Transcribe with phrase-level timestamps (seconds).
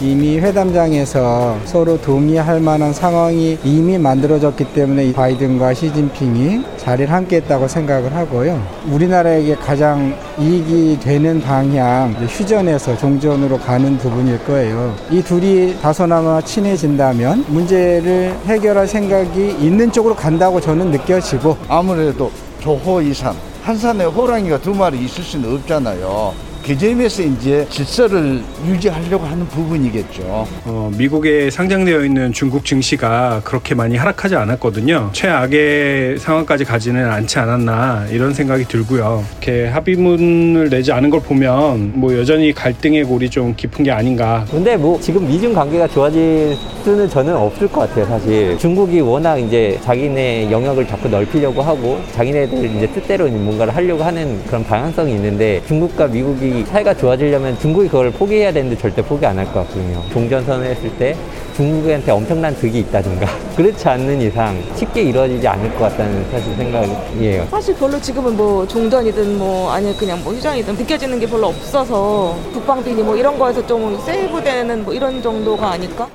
[0.00, 8.14] 이미 회담장에서 서로 동의할 만한 상황이 이미 만들어졌기 때문에 바이든과 시진핑이 자리를 함께 했다고 생각을
[8.14, 8.62] 하고요.
[8.92, 14.94] 우리나라에게 가장 이익이 되는 방향, 휴전에서 종전으로 가는 부분일 거예요.
[15.10, 22.30] 이 둘이 다소나마 친해진다면 문제를 해결할 생각이 있는 쪽으로 간다고 저는 느껴지고 아무래도
[22.60, 23.34] 조호 이상
[23.64, 26.47] 한산에 호랑이가 두 마리 있을 수는 없잖아요.
[26.68, 30.46] 그 점에서 이제 질서를 유지하려고 하는 부분이겠죠.
[30.66, 35.08] 어, 미국에 상장되어 있는 중국 증시가 그렇게 많이 하락하지 않았거든요.
[35.14, 39.24] 최악의 상황까지 가지는 않지 않았나 이런 생각이 들고요.
[39.40, 44.44] 이렇게 합의문을 내지 않은 걸 보면 뭐 여전히 갈등의 골이 좀 깊은 게 아닌가.
[44.50, 46.54] 근데 뭐 지금 미중 관계가 좋아질
[46.84, 48.58] 수는 저는 없을 것 같아요, 사실.
[48.58, 54.64] 중국이 워낙 이제 자기네 영역을 자꾸 넓히려고 하고 자기네들 이제 뜻대로 뭔가를 하려고 하는 그런
[54.64, 59.54] 방향성이 있는데 중국과 미국이 사이가 좋아지려면 중국이 그걸 포기해야 되는데 절대 포기 안 할 것
[59.66, 60.02] 같거든요.
[60.12, 61.16] 종전선언 했을 때
[61.56, 67.46] 중국한테 엄청난 득이 있다든가 그렇지 않는 이상 쉽게 이루어지지 않을 것 같다는 사실 생각이에요.
[67.50, 73.02] 사실 별로 지금은 뭐 종전이든 뭐 아니 그냥 뭐 휴전이든 느껴지는 게 별로 없어서 국방비니
[73.02, 76.08] 뭐 이런 거에서 좀 세이브되는 뭐 이런 정도가 아닐까?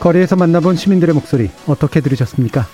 [0.00, 2.66] 거리에서 만나본 시민들의 목소리 어떻게 들으셨습니까?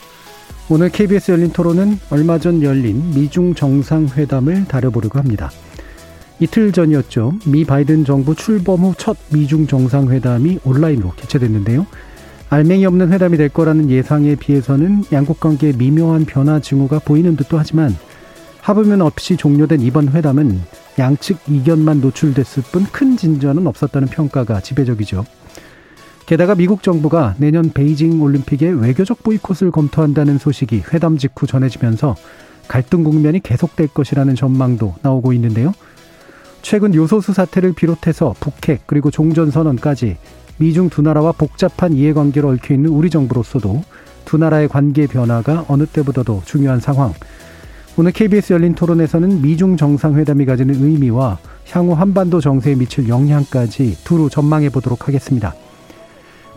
[0.71, 5.51] 오늘 KBS 열린 토론은 얼마 전 열린 미중 정상회담을 다뤄보려고 합니다.
[6.41, 7.33] 이틀 전이었죠.
[7.47, 11.87] 미 바이든 정부 출범 후 첫 미중 정상회담이 온라인으로 개최됐는데요.
[12.51, 17.95] 알맹이 없는 회담이 될 거라는 예상에 비해서는 양국 관계에 미묘한 변화 징후가 보이는 듯도 하지만
[18.61, 20.61] 합의문 없이 종료된 이번 회담은
[20.99, 25.25] 양측 이견만 노출됐을 뿐 큰 진전은 없었다는 평가가 지배적이죠.
[26.29, 32.17] 게다가 미국 정부가 내년 베이징 올림픽의 외교적 보이콧을 검토한다는 소식이 회담 직후 전해지면서
[32.69, 35.73] 갈등 국면이 계속될 것이라는 전망도 나오고 있는데요.
[36.61, 40.19] 최근 요소수 사태를 비롯해서 북핵 그리고 종전 선언까지
[40.59, 43.83] 미중 두 나라와 복잡한 이해관계로 얽혀 있는 우리 정부로서도
[44.27, 47.15] 두 나라의 관계 변화가 어느 때보다도 중요한 상황.
[47.97, 51.39] 오늘 KBS 열린 토론에서는 미중 정상회담이 가지는 의미와
[51.71, 55.55] 향후 한반도 정세에 미칠 영향까지 두루 전망해 보도록 하겠습니다.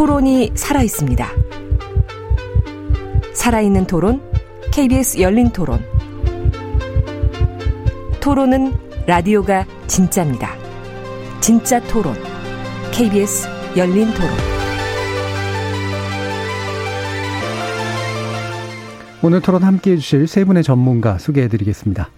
[0.00, 1.28] 토론이 살아있습니다.
[3.34, 4.22] 살아있는 토론,
[4.72, 5.78] KBS 열린 토론.
[8.18, 8.72] 토론은
[9.06, 10.54] 라디오가 진짜입니다.
[11.40, 12.14] 진짜 토론,
[12.92, 13.46] KBS
[13.76, 14.30] 열린 토론.
[19.22, 22.08] 오늘 토론 함께 해주실 세 분의 전문가 소개해 드리겠습니다.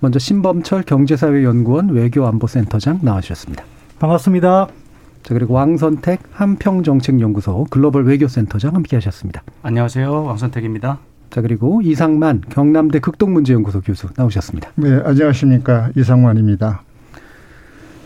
[0.00, 3.64] 먼저 신범철 경제사회연구원 외교안보센터장 나와주셨습니다.
[4.00, 4.79] 반갑습니다.
[5.22, 9.42] 자, 그리고 왕선택 한평정책연구소 글로벌 외교센터장 함께 하셨습니다.
[9.62, 10.24] 안녕하세요.
[10.24, 10.98] 왕선택입니다.
[11.30, 14.72] 자, 그리고 이상만 경남대 극동문제연구소 교수 나오셨습니다.
[14.76, 15.90] 네, 안녕하십니까.
[15.96, 16.82] 이상만입니다.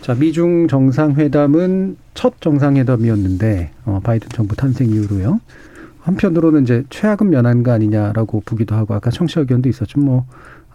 [0.01, 5.39] 자, 미중 정상회담은 첫 정상회담이었는데, 어, 바이든 정부 탄생 이후로요.
[6.01, 9.99] 한편으로는 이제 최악은 면한 거 아니냐라고 보기도 하고, 아까 청취 의견도 있었죠.
[9.99, 10.25] 뭐,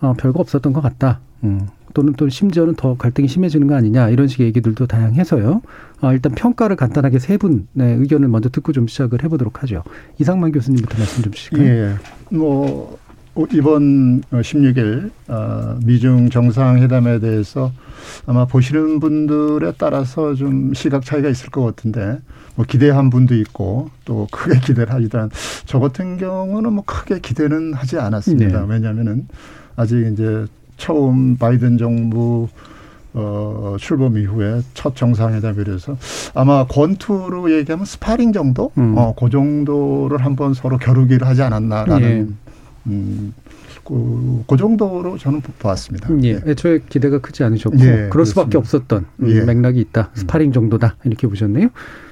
[0.01, 1.21] 어, 별거 없었던 것 같다.
[1.45, 5.63] 음, 또는 또 심지어는 더 갈등이 심해지는 거 아니냐 이런 식의 얘기들도 다양해서요.
[6.01, 9.83] 어, 일단 평가를 간단하게 세 분의 의견을 먼저 듣고 좀 시작을 해보도록 하죠.
[10.19, 11.67] 이상만 교수님부터 말씀 좀 주실까요?
[11.67, 11.95] 예,
[12.31, 12.99] 뭐
[13.53, 17.73] 이번 16일 어, 미중 정상회담에 대해서
[18.27, 22.19] 아마 보시는 분들에 따라서 좀 시각 차이가 있을 것 같은데
[22.57, 25.29] 뭐 기대한 분도 있고 또 크게 기대를 하지도
[25.65, 28.61] 저 같은 경우는 뭐 크게 기대는 하지 않았습니다.
[28.63, 28.67] 네.
[28.69, 29.29] 왜냐하면은
[29.77, 30.47] 아직 이제
[30.81, 32.49] 처음 바이든 정부
[33.13, 35.97] 어, 출범 이후에 첫 정상회담이라서
[36.35, 38.73] 아마 권투로 얘기하면 스파링 정도?
[38.79, 38.95] 음.
[38.97, 42.51] 어, 그 정도를 한번 서로 겨루기를 하지 않았나라는 예.
[42.87, 43.35] 음,
[43.85, 46.09] 그, 그 정도로 저는 보았습니다.
[46.23, 46.51] 예, 네.
[46.53, 48.59] 애초에 기대가 크지 않으셨고 예, 그럴 수밖에 그렇습니다.
[48.59, 49.45] 없었던 음, 예.
[49.45, 50.11] 맥락이 있다.
[50.15, 51.69] 스파링 정도다 이렇게 보셨네요.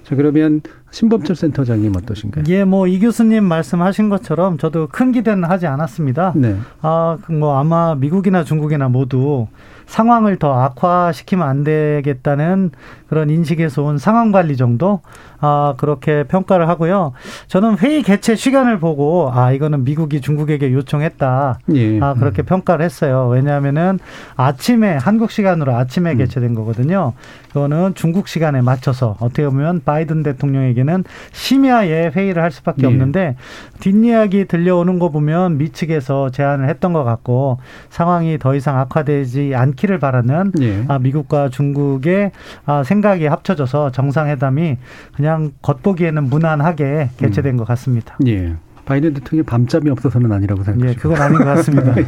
[0.09, 2.45] 자 그러면 신범철 센터장님 어떠신가요?
[2.49, 6.33] 예, 뭐 이 교수님 말씀하신 것처럼 저도 큰 기대는 하지 않았습니다.
[6.35, 6.57] 네.
[6.81, 9.49] 아, 그뭐 아마 미국이나 중국이나 모두
[9.85, 12.71] 상황을 더 악화시키면 안 되겠다는
[13.09, 15.01] 그런 인식에서 온 상황 관리 정도
[15.41, 17.13] 아, 그렇게 평가를 하고요.
[17.47, 21.59] 저는 회의 개최 시간을 보고 아, 이거는 미국이 중국에게 요청했다.
[21.75, 22.01] 예.
[22.01, 23.29] 아, 그렇게 평가를 했어요.
[23.29, 23.99] 왜냐하면은
[24.37, 27.15] 아침에 한국 시간으로 아침에 개최된 거거든요.
[27.51, 32.87] 이거는 중국 시간에 맞춰서 어떻게 보면 바이든 대통령에게는 심야에 회의를 할 수밖에 예.
[32.87, 33.37] 없는데
[33.81, 37.59] 뒷이야기 들려오는 거 보면 미 측에서 제안을 했던 것 같고
[37.91, 40.85] 상황이 더 이상 악화되지 않기를 바라는 예.
[40.89, 42.33] 아, 미국과 중국의
[42.65, 44.79] 아, 생각이 합쳐져서 정상회담이
[45.15, 48.17] 그냥 겉보기에는 무난하게 개최된 것 같습니다.
[48.27, 48.57] 예.
[48.89, 51.01] 바이든 대통령이 밤잠이 없어서는 아니라고 예, 생각합니다.
[51.03, 51.95] 그건 아닌 것 같습니다.
[52.01, 52.05] 예.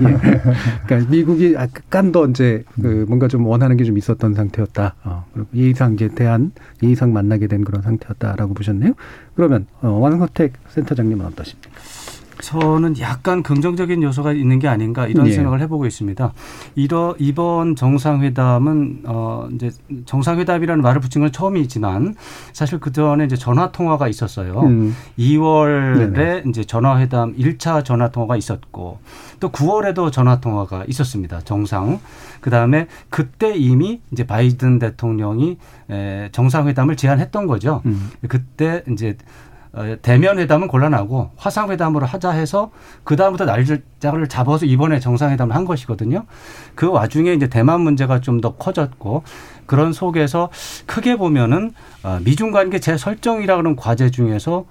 [0.86, 4.94] 그러니까 미국이 약간 더 이제 그 뭔가 좀 원하는 게 좀 있었던 상태였다.
[5.04, 8.94] 어, 그리고 예의상 이제 대한 예의상 만나게 된 그런 상태였다라고 보셨네요.
[9.34, 11.70] 그러면 어, 왕선택 센터장님은 어떠십니까?
[12.40, 15.32] 저는 약간 긍정적인 요소가 있는 게 아닌가 이런 예.
[15.32, 16.32] 생각을 해보고 있습니다.
[16.74, 19.70] 이러 이번 정상회담은 어 이제
[20.06, 22.14] 정상회담이라는 말을 붙인 건 처음이지만
[22.52, 24.60] 사실 그 전에 이제 전화 통화가 있었어요.
[24.60, 24.96] 음.
[25.18, 26.42] 2월에 네네.
[26.48, 28.98] 이제 전화회담 1차 전화 통화가 있었고
[29.38, 31.40] 또 9월에도 전화 통화가 있었습니다.
[31.40, 32.00] 정상.
[32.40, 35.58] 그다음에 그때 이미 이제 바이든 대통령이
[35.90, 37.82] 에 정상회담을 제안했던 거죠.
[37.86, 38.10] 음.
[38.28, 39.49] 그때 이제 어,
[40.02, 42.70] 대면 회담은 곤란하고 화상 회담으로 하자 해서
[43.04, 46.24] 그 다음부터 날짜를 잡아서 이번에 정상회담을 한 것이거든요.
[46.74, 49.22] 그 와중에 이제 대만 문제가 좀 더 커졌고
[49.66, 50.48] 그런 속에서
[50.86, 51.72] 크게 보면은
[52.02, 54.64] 어, 미중 관계 재설정이라는 과제 중에서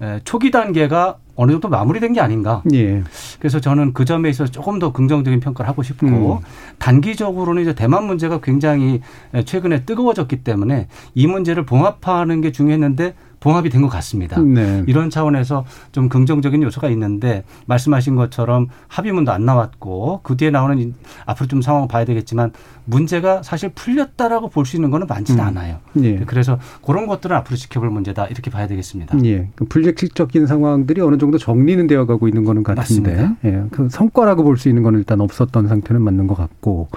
[0.00, 2.62] 에, 초기 단계가 어느 정도 마무리된 게 아닌가.
[2.72, 3.02] 예.
[3.38, 6.38] 그래서 저는 그 점에 있어서 조금 더 긍정적인 평가를 하고 싶고 음.
[6.78, 9.00] 단기적으로는 이제 대만 문제가 굉장히
[9.44, 14.38] 최근에 뜨거워졌기 때문에 이 문제를 봉합하는 게 중요했는데 봉합이 된 것 같습니다.
[14.40, 14.84] 네.
[14.86, 20.92] 이런 차원에서 좀 긍정적인 요소가 있는데 말씀하신 것처럼 합의문도 안 나왔고 그 뒤에 나오는 이-
[21.24, 22.52] 앞으로 좀 상황을 봐야 되겠지만
[22.84, 25.48] 문제가 사실 풀렸다라고 볼 수 있는 거는 많지는 음.
[25.48, 25.78] 않아요.
[26.02, 26.16] 예.
[26.26, 29.16] 그래서 그런 것들은 앞으로 지켜볼 문제다 이렇게 봐야 되겠습니다.
[29.24, 29.48] 예.
[29.56, 33.36] 그 불규칙적인 상황들이 어느 정도 정리는 되어 가고 있는 거는 같은데, 맞습니다.
[33.46, 33.64] 예.
[33.70, 36.88] 그 성과라고 볼 수 있는 거는 일단 없었던 상태는 맞는 것 같고.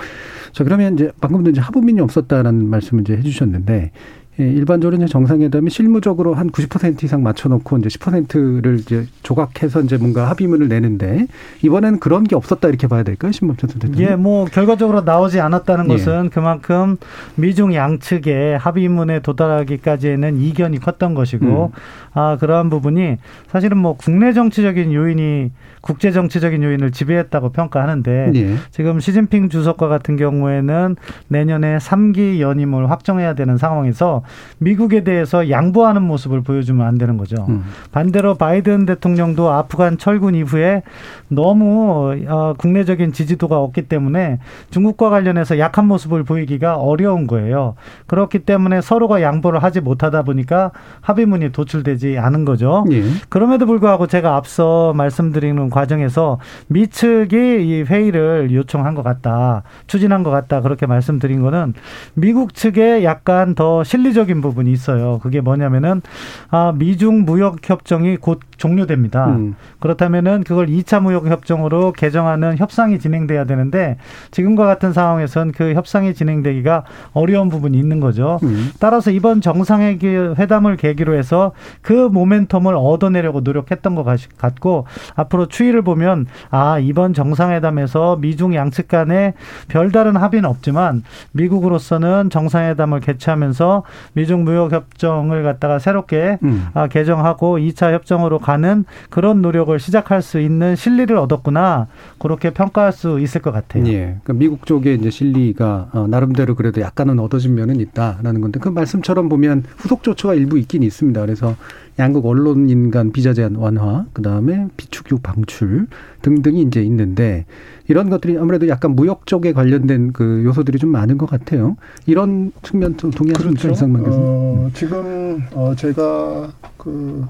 [0.52, 3.92] 자, 그러면 이제 방금도 이제 합의문이 없었다라는 말씀을 이제 해주셨는데, 예,
[4.38, 10.68] 일반적으로 이제 정상회담이 실무적으로 한 90% 이상 맞춰놓고 이제 10%를 이제 조각해서 이제 뭔가 합의문을
[10.68, 11.28] 내는데
[11.62, 14.02] 이번에는 그런 게 없었다 이렇게 봐야 될까요, 신범철 선생님?
[14.02, 15.88] 예, 뭐 결과적으로 나오지 않았다는 예.
[15.90, 16.98] 것은 그만큼
[17.36, 21.80] 미중 양측의 합의문에 도달하기까지에는 이견이 컸던 것이고 음.
[22.14, 25.52] 아 그러한 부분이 사실은 뭐 국내 정치적인 요인이
[25.82, 28.56] 국제 정치적인 요인을 지배했다고 평가하는데 예.
[28.72, 30.96] 지금 시진핑 주석과 같은 경우에는
[31.28, 34.23] 내년에 3기 연임을 확정해야 되는 상황에서
[34.58, 37.46] 미국에 대해서 양보하는 모습을 보여주면 안 되는 거죠.
[37.50, 37.64] 음.
[37.92, 40.84] 반대로 바이든 대통령도 아프간 철군 이후에
[41.28, 44.40] 너무 어, 국내적인 지지도가 없기 때문에
[44.70, 47.76] 중국과 관련해서 약한 모습을 보이기가 어려운 거예요.
[48.08, 50.72] 그렇기 때문에 서로가 양보를 하지 못하다 보니까
[51.02, 52.86] 합의문이 도출되지 않은 거죠.
[52.92, 53.04] 예.
[53.30, 60.30] 그럼에도 불구하고 제가 앞서 말씀드리는 과정에서 미 측이 이 회의를 요청한 것 같다, 추진한 것
[60.30, 61.74] 같다 그렇게 말씀드린 거는
[62.14, 65.20] 미국 측에 약간 더 실리 적인 부분이 있어요.
[65.22, 66.02] 그게 뭐냐면은
[66.50, 69.28] 아, 미중 무역 협정이 곧 종료됩니다.
[69.28, 69.56] 음.
[69.82, 73.98] 그렇다면은 그걸 2차 무역 협정으로 개정하는 협상이 진행돼야 되는데
[74.32, 78.40] 지금과 같은 상황에선 그 협상이 진행되기가 어려운 부분이 있는 거죠.
[78.44, 78.70] 음.
[78.80, 81.52] 따라서 이번 정상회담을 계기로 해서
[81.82, 88.88] 그 모멘텀을 얻어내려고 노력했던 것 같- 같고 앞으로 추이를 보면 아 이번 정상회담에서 미중 양측
[88.88, 89.34] 간에
[89.68, 91.04] 별다른 합의는 없지만
[91.34, 96.68] 미국으로서는 정상회담을 개최하면서 미중 무역 협정을 갖다가 새롭게 음.
[96.74, 101.88] 아, 개정하고 2차 협정으로 가는 그런 노력을 시작할 수 있는 실리를 얻었구나
[102.20, 103.86] 그렇게 평가할 수 있을 것 같아요.
[103.88, 104.18] 예.
[104.24, 109.30] 그러니까 미국 쪽에 이제 실리가 어, 나름대로 그래도 약간은 얻어진 면은 있다라는 건데 그 말씀처럼
[109.30, 111.20] 보면 후속 조처가 일부 있긴 있습니다.
[111.22, 111.56] 그래서
[112.00, 115.88] 양국 언론인 간 비자 제한 완화, 그 다음에 비축유 방출
[116.22, 117.46] 등등이 이제 있는데
[117.88, 121.76] 이런 것들이 아무래도 약간 무역 쪽에 관련된 그 요소들이 좀 많은 것 같아요.
[122.06, 123.74] 이런 측면도 동의하십니까 그렇죠.
[123.74, 124.26] 이상만 교수님?
[124.28, 127.26] 어, 지금 어, 제가 그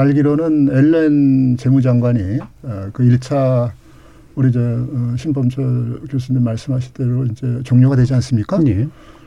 [0.00, 3.70] 알기로는 엘렌 재무장관이 어, 그 1차
[4.34, 8.60] 우리 저 어, 신범철 교수님 말씀하신 대로 이제 종료가 되지 않습니까?
[8.66, 8.86] 예.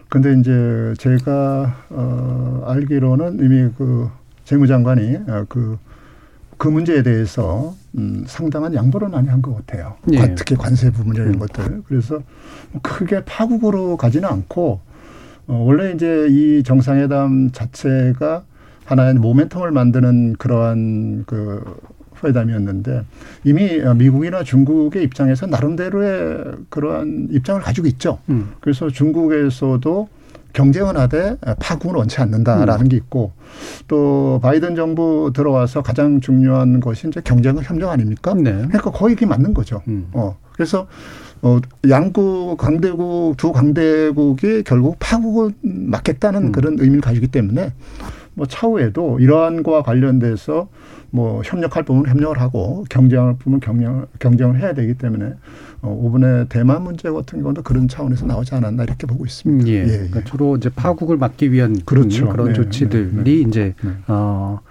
[0.10, 4.10] 근데 이제 제가 어, 알기로는 이미 그
[4.46, 9.96] 재무장관이 어, 그그 문제에 대해서 음, 상당한 양보를 많이 한 것 같아요.
[10.14, 10.36] 예.
[10.36, 11.82] 특히 관세 부분이나 이런 것들.
[11.88, 12.22] 그래서
[12.84, 14.82] 크게 파국으로 가지는 않고
[15.48, 18.44] 어, 원래 이제 이 정상회담 자체가
[18.90, 21.78] 하나의 모멘텀을 만드는 그러한 그
[22.24, 23.04] 회담이었는데
[23.44, 28.18] 이미 미국이나 중국의 입장에서 나름대로의 그러한 입장을 가지고 있죠.
[28.30, 28.50] 음.
[28.60, 30.10] 그래서 중국에서도
[30.54, 32.90] 경제 완화대 파국은 원치 않는다라는 음.
[32.90, 33.32] 게 있고
[33.88, 38.34] 또 바이든 정부 들어와서 가장 중요한 것이 이제 경제과 협력 아닙니까?
[38.34, 38.52] 네.
[38.52, 39.84] 그러니까 거의 이게 맞는 거죠.
[39.88, 40.08] 음.
[40.14, 40.36] 어.
[40.54, 40.88] 그래서
[41.44, 46.52] 어, 양국 강대국 두 강대국이 결국 파국을 막겠다는 음.
[46.52, 47.72] 그런 의미를 가지기 때문에
[48.40, 50.70] 뭐 차후에도 이러한과 관련돼서
[51.12, 55.34] 뭐 협력할 부분은 협력을 하고 경쟁할 부분은 경쟁, 경쟁을 해야 되기 때문에
[55.82, 59.70] 어, 이번에 대만 문제 같은 경우도 그런 차원에서 나오지 않았나 이렇게 보고 있습니다.
[59.70, 59.86] 예.
[59.86, 62.30] 그러니까 주로 이제 파국을 막기 위한 그렇죠.
[62.30, 63.32] 그런 네, 조치들이 네, 네.
[63.32, 63.92] 이제 네.
[64.08, 64.62] 어,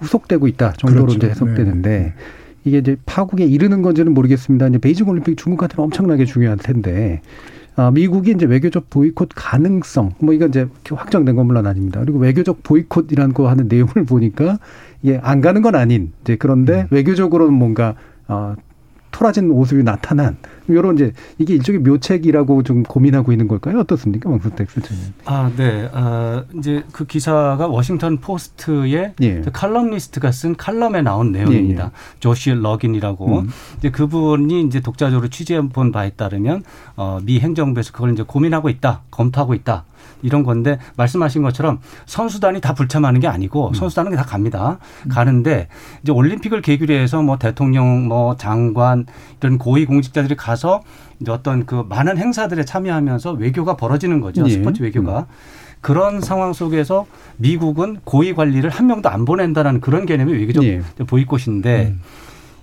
[0.00, 1.16] 후속되고 있다 정도로 그렇죠.
[1.16, 2.14] 이제 해석되는데 네, 네.
[2.64, 4.66] 이게 이제 파국에 이르는 건지는 모르겠습니다.
[4.68, 10.48] 이제 베이징 올림픽 중국한테는 엄청나게 중요한 텐데 아, 미국이 이제 외교적 보이콧 가능성 뭐 이건
[10.48, 12.00] 이제 확정된 건 물론 아닙니다.
[12.00, 14.58] 그리고 외교적 보이콧이라는 거 하는 내용을 보니까
[15.02, 16.86] 이게 안 가는 건 아닌 이제 그런데 음.
[16.90, 17.94] 외교적으로는 뭔가
[18.28, 18.54] 어,
[19.16, 20.36] 토라진 모습이 나타난
[20.68, 23.78] 이런 이제 이게 일종의 묘책이라고 좀 고민하고 있는 걸까요?
[23.78, 25.06] 어떻습니까, 왕선택 선생님?
[25.24, 25.88] 아, 네.
[25.90, 29.40] 아, 이제 그 기사가 워싱턴 포스트의 예.
[29.40, 31.82] 그 칼럼니스트가 쓴 칼럼에 나온 내용입니다.
[31.84, 32.20] 예, 예.
[32.20, 33.48] 조시 러긴이라고 음.
[33.78, 36.62] 이제 그분이 이제 독자적으로 취재해 본 바에 따르면
[36.96, 39.84] 어, 미 행정부에서 그걸 이제 고민하고 있다, 검토하고 있다.
[40.22, 44.78] 이런 건데 말씀하신 것처럼 선수단이 다 불참하는 게 아니고 선수단은 다 갑니다.
[45.08, 45.68] 가는데
[46.02, 49.06] 이제 올림픽을 계기로 해서 뭐 대통령 뭐 장관
[49.40, 50.82] 이런 고위 공직자들이 가서
[51.20, 54.44] 이제 어떤 그 많은 행사들에 참여하면서 외교가 벌어지는 거죠.
[54.46, 54.50] 예.
[54.50, 55.26] 스포츠 외교가.
[55.80, 57.06] 그런 상황 속에서
[57.36, 60.82] 미국은 고위 관리를 한 명도 안 보낸다는 그런 개념의 외교적 예.
[61.06, 61.94] 보이콧인데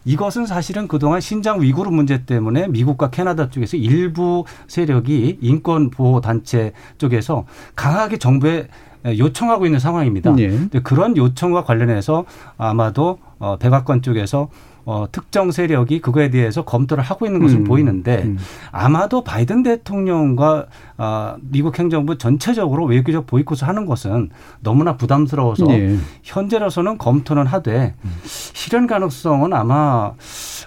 [0.06, 6.74] 이것은 사실은 그동안 신장 위구르 문제 때문에 미국과 캐나다 쪽에서 일부 세력이 인권 보호 단체
[6.98, 7.46] 쪽에서
[7.76, 8.68] 강하게 정부에
[9.06, 10.34] 요청하고 있는 상황입니다.
[10.38, 10.50] 예.
[10.50, 12.26] 근데 그런 요청과 관련해서
[12.58, 14.50] 아마도 어, 백악관 쪽에서
[14.86, 17.64] 어, 특정 세력이 그거에 대해서 검토를 하고 있는 것으로 음.
[17.64, 18.38] 보이는데 음.
[18.72, 20.66] 아마도 바이든 대통령과
[20.98, 25.98] 아, 미국 행정부 전체적으로 외교적 보이콧을 하는 것은 너무나 부담스러워서 예.
[26.24, 30.14] 현재로서는 검토는 하되 실현 가능성은 아마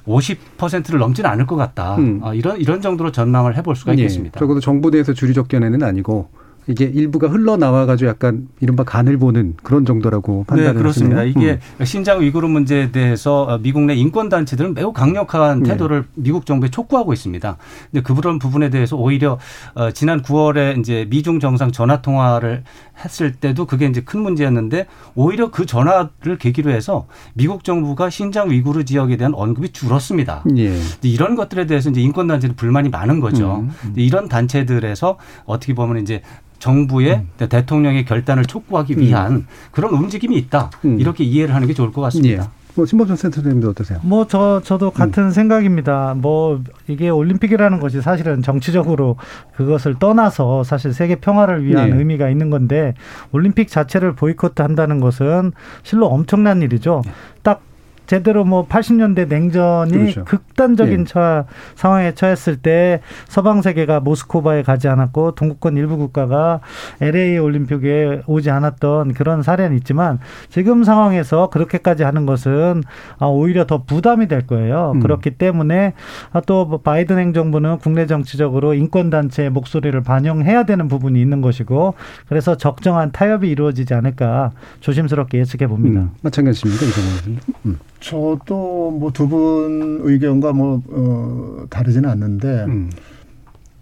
[0.06, 1.96] 50%를 넘지는 않을 것 같다.
[1.96, 2.20] 음.
[2.22, 3.96] 아, 이런 이런 정도로 전망을 해볼 수가 예.
[3.96, 4.38] 있겠습니다.
[4.38, 6.28] 적어도 정부 내에서 주류적 견해는 아니고
[6.68, 11.20] 이게 일부가 흘러나와가지고 약간 이른바 간을 보는 그런 정도라고 네, 판단을 그렇습니다.
[11.20, 11.58] 하시네요.
[11.78, 15.70] 이게 신장 위구르 문제에 대해서 어, 미국 내 인권 단체들은 매우 강력한 네.
[15.70, 17.56] 태도를 미국 정부에 촉구하고 있습니다.
[17.90, 19.38] 근데 그런 부분에 대해서 오히려
[19.74, 22.64] 어, 지난 9월에 이제 미중 정상 전화 통화를
[23.04, 28.84] 했을 때도 그게 이제 큰 문제였는데 오히려 그 전화를 계기로 해서 미국 정부가 신장 위구르
[28.84, 30.42] 지역에 대한 언급이 줄었습니다.
[30.50, 30.58] 음.
[30.58, 30.76] 예.
[31.02, 33.60] 이런 것들에 대해서 이제 인권 단체는 불만이 많은 거죠.
[33.60, 36.22] 음, 근데 이런 단체들에서 어떻게 보면 이제
[36.66, 37.48] 정부의 음.
[37.48, 40.70] 대통령의 결단을 촉구하기 위한 그런 움직임이 있다.
[40.84, 40.98] 음.
[40.98, 42.42] 이렇게 이해를 하는 게 좋을 것 같습니다.
[42.42, 42.48] 예.
[42.74, 44.00] 뭐 신범선 센터장님도 어떠세요?
[44.02, 45.30] 뭐 저 저도 같은 음.
[45.30, 46.14] 생각입니다.
[46.16, 49.16] 뭐 이게 올림픽이라는 것이 사실은 정치적으로
[49.56, 51.96] 그것을 떠나서 사실 세계 평화를 위한 네.
[51.96, 52.94] 의미가 있는 건데
[53.32, 55.52] 올림픽 자체를 보이콧한다는 것은
[55.84, 57.02] 실로 엄청난 일이죠.
[57.42, 57.62] 딱
[58.06, 60.24] 제대로 뭐 80년대 냉전이 그렇죠.
[60.24, 61.04] 극단적인 예.
[61.04, 61.44] 처,
[61.74, 66.60] 상황에 처했을 때 서방 세계가 모스크바에 가지 않았고 동구권 일부 국가가
[67.00, 72.82] LA 올림픽에 오지 않았던 그런 사례는 있지만 지금 상황에서 그렇게까지 하는 것은
[73.18, 74.92] 아, 오히려 더 부담이 될 거예요.
[74.94, 75.00] 음.
[75.00, 75.94] 그렇기 때문에
[76.32, 81.94] 아, 또 바이든 행정부는 국내 정치적으로 인권 단체의 목소리를 반영해야 되는 부분이 있는 것이고
[82.28, 86.00] 그래서 적정한 타협이 이루어지지 않을까 조심스럽게 예측해 봅니다.
[86.00, 86.84] 음, 마찬가지입니다.
[86.86, 87.78] 이성훈 음.
[88.00, 92.90] 저도 뭐 두 분 의견과 뭐 어, 다르지는 않는데 음.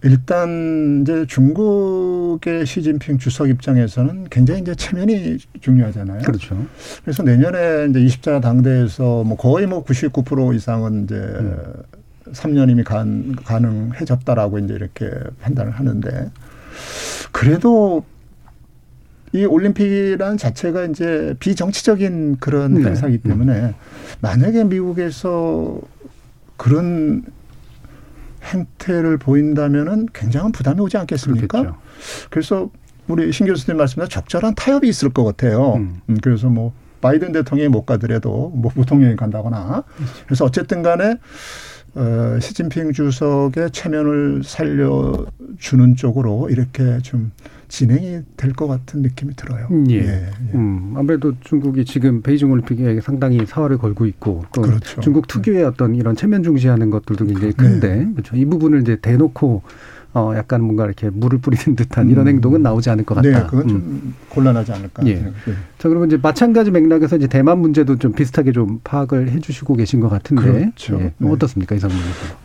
[0.03, 6.23] 일단 이제 중국의 시진핑 주석 입장에서는 굉장히 이제 체면이 중요하잖아요.
[6.23, 6.63] 그렇죠.
[7.03, 11.73] 그래서 내년에 이제 20자 당대에서 뭐 거의 뭐 99% 이상은 이제 음.
[12.33, 16.31] 3년 이미 간, 가능해졌다라고 이제 이렇게 판단을 하는데
[17.33, 18.05] 그래도
[19.35, 22.85] 이 올림픽이라는 자체가 이제 비정치적인 그런 네.
[22.85, 23.75] 행사이기 때문에
[24.21, 25.81] 만약에 미국에서
[26.57, 27.25] 그런
[28.45, 31.63] 행태를 보인다면은 굉장한 부담이 오지 않겠습니까?
[31.63, 31.81] 그렇겠죠.
[32.31, 32.71] 그래서
[33.09, 35.75] 우리 신 교수님 말씀대로 적절한 타협이 있을 것 같아요.
[35.75, 36.01] 음.
[36.09, 39.83] 음, 그래서 뭐 바이든 대통령이 못 가더라도 뭐 부통령이 간다거나
[40.27, 41.17] 그래서 어쨌든 간에
[41.97, 47.33] 어, 시진핑 주석의 체면을 살려주는 쪽으로 이렇게 좀
[47.69, 49.67] 진행이 될 것 같은 느낌이 들어요.
[49.71, 49.97] 음, 예.
[50.07, 50.29] 예.
[50.55, 55.01] 음, 아무래도 중국이 지금 베이징 올림픽에 상당히 사활을 걸고 있고 또 그렇죠.
[55.01, 58.13] 중국 특유의 어떤 이런 체면 중시하는 것들도 굉장히 큰데 네.
[58.13, 58.37] 그렇죠.
[58.37, 59.63] 이 부분을 이제 대놓고
[60.17, 62.35] 어 약간 뭔가 이렇게 물을 뿌리는 듯한 이런 음.
[62.35, 63.29] 행동은 나오지 않을 것 같다.
[63.29, 64.15] 네, 그건 좀 음.
[64.29, 65.05] 곤란하지 않을까.
[65.07, 65.15] 예.
[65.15, 65.33] 네.
[65.79, 70.09] 자, 그러면 이제 마찬가지 맥락에서 이제 대만 문제도 좀 비슷하게 좀 파악을 해주시고 계신 것
[70.09, 71.01] 같은데 그렇죠.
[71.01, 71.13] 예.
[71.19, 71.29] 네.
[71.29, 71.99] 어떻습니까, 이상민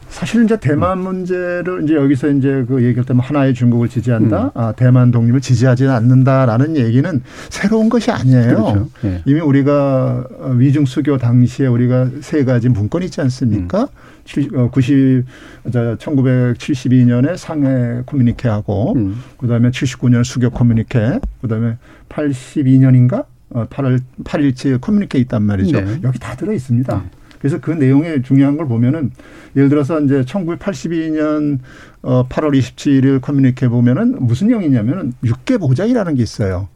[0.09, 1.03] 사실 이제 대만 음.
[1.03, 4.49] 문제를 이제 여기서 이제 그 얘기할 때면 하나의 중국을 지지한다, 음.
[4.53, 8.43] 아, 대만 독립을 지지하지 않는다라는 얘기는 새로운 것이 아니에요.
[8.43, 8.89] 그렇죠.
[9.05, 9.21] 예.
[9.25, 13.83] 이미 우리가 위중 수교 당시에 우리가 세 가지 문건이 있지 않습니까?
[13.83, 14.69] 음.
[14.71, 15.25] 90,
[15.65, 19.15] 1972년에 어, 상해 커뮤니케하고, 음.
[19.37, 21.77] 그 다음에 79년 수교 커뮤니케, 그 다음에
[22.09, 23.25] 82년인가?
[23.51, 25.81] 어, 8월 8일치 커뮤니케 있단 말이죠.
[25.81, 25.99] 네.
[26.03, 26.95] 여기 다 들어 있습니다.
[26.95, 27.18] 네.
[27.39, 29.11] 그래서 그 내용에 중요한 걸 보면은
[29.55, 31.59] 예를 들어서 이제 1982년
[32.01, 36.67] 어 8월 27일 커뮤니케 보면은 무슨 내용이냐면은 육계 보장이라는 게 있어요.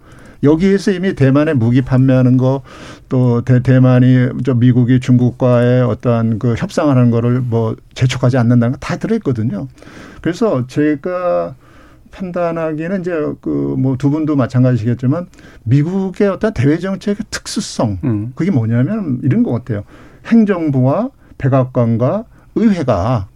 [0.43, 2.63] 여기에서 이미 대만에 무기 판매하는 거
[3.09, 9.67] 또 대만이 저 미국이 중국과의 어떠한 그 협상하는 거를 뭐 재촉하지 않는다는 거 다 들어있거든요.
[10.21, 11.55] 그래서 제가
[12.11, 15.27] 판단하기는 이제 그 뭐 두 분도 마찬가지시겠지만
[15.63, 18.31] 미국의 어떤 대외 정책의 특수성 음.
[18.35, 19.83] 그게 뭐냐면 이런 것 같아요.
[20.25, 22.25] 행정부와 백악관과
[22.55, 23.27] 의회가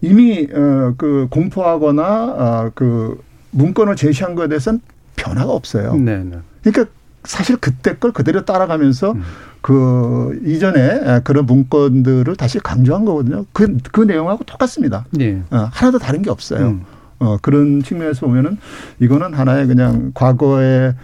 [0.00, 4.80] 이미 어그 공포하거나 어그 문건을 제시한 것에 대해서는
[5.16, 5.94] 변화가 없어요.
[5.94, 6.24] 네네.
[6.24, 6.38] 네.
[6.62, 6.92] 그러니까
[7.24, 9.22] 사실 그때 걸 그대로 따라가면서 음.
[9.60, 13.46] 그 이전에 그런 문건들을 다시 강조한 거거든요.
[13.52, 15.06] 그, 그 내용하고 똑같습니다.
[15.10, 15.42] 네.
[15.50, 16.68] 어, 하나도 다른 게 없어요.
[16.68, 16.84] 음.
[17.18, 18.58] 어, 그런 측면에서 보면은
[19.00, 20.94] 이거는 하나의 그냥 과거에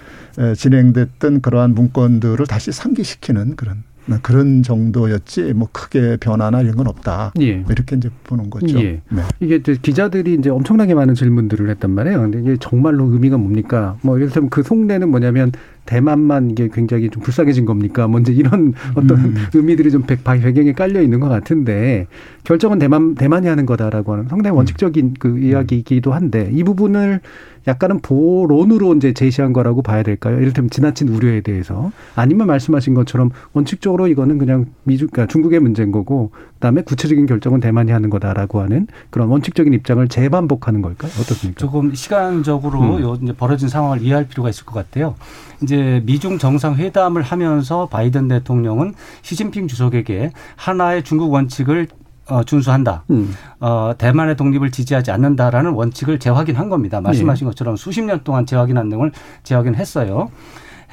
[0.57, 3.83] 진행됐던 그러한 문건들을 다시 상기시키는 그런
[4.23, 7.33] 그런 정도였지 뭐 크게 변화나 이런 건 없다.
[7.41, 7.57] 예.
[7.57, 8.79] 뭐 이렇게 이제 보는 거죠.
[8.81, 9.01] 예.
[9.11, 9.23] 네.
[9.41, 12.21] 이게 이제 기자들이 이제 엄청나게 많은 질문들을 했단 말이에요.
[12.21, 13.97] 근데 이게 정말로 의미가 뭡니까?
[14.03, 15.53] 뭐 예를 들면 그 속내는 뭐냐면
[15.87, 18.07] 대만만 이게 굉장히 좀 불쌍해진 겁니까?
[18.09, 19.37] 먼저 뭐 이런 어떤 음.
[19.53, 22.07] 의미들이 좀 배경에 깔려 있는 것 같은데
[22.45, 27.21] 결정은 대만 대만이 하는 거다라고 하는 상당히 원칙적인 그 이야기이기도 한데 이 부분을
[27.67, 30.41] 약간은 보론으로 이제 제시한 거라고 봐야 될까요?
[30.41, 36.33] 이를테면 지나친 우려에 대해서 아니면 말씀하신 것처럼 원칙적으로 이거는 그냥 미중 그러니까 중국의 문제인 거고
[36.55, 41.11] 그다음에 구체적인 결정은 대만이 하는 거다라고 하는 그런 원칙적인 입장을 재반복하는 걸까요?
[41.21, 41.59] 어떻습니까?
[41.59, 43.03] 조금 시간적으로 음.
[43.03, 45.15] 요 이제 벌어진 상황을 이해할 필요가 있을 것 같아요.
[45.63, 51.89] 이제 미중 정상 회담을 하면서 바이든 대통령은 시진핑 주석에게 하나의 중국 원칙을
[52.29, 53.05] 어, 준수한다.
[53.11, 53.35] 음.
[53.61, 57.01] 어, 대만의 독립을 지지하지 않는다라는 원칙을 재확인한 겁니다.
[57.01, 57.51] 말씀하신 네.
[57.51, 60.31] 것처럼 수십 년 동안 재확인한 등을 재확인했어요.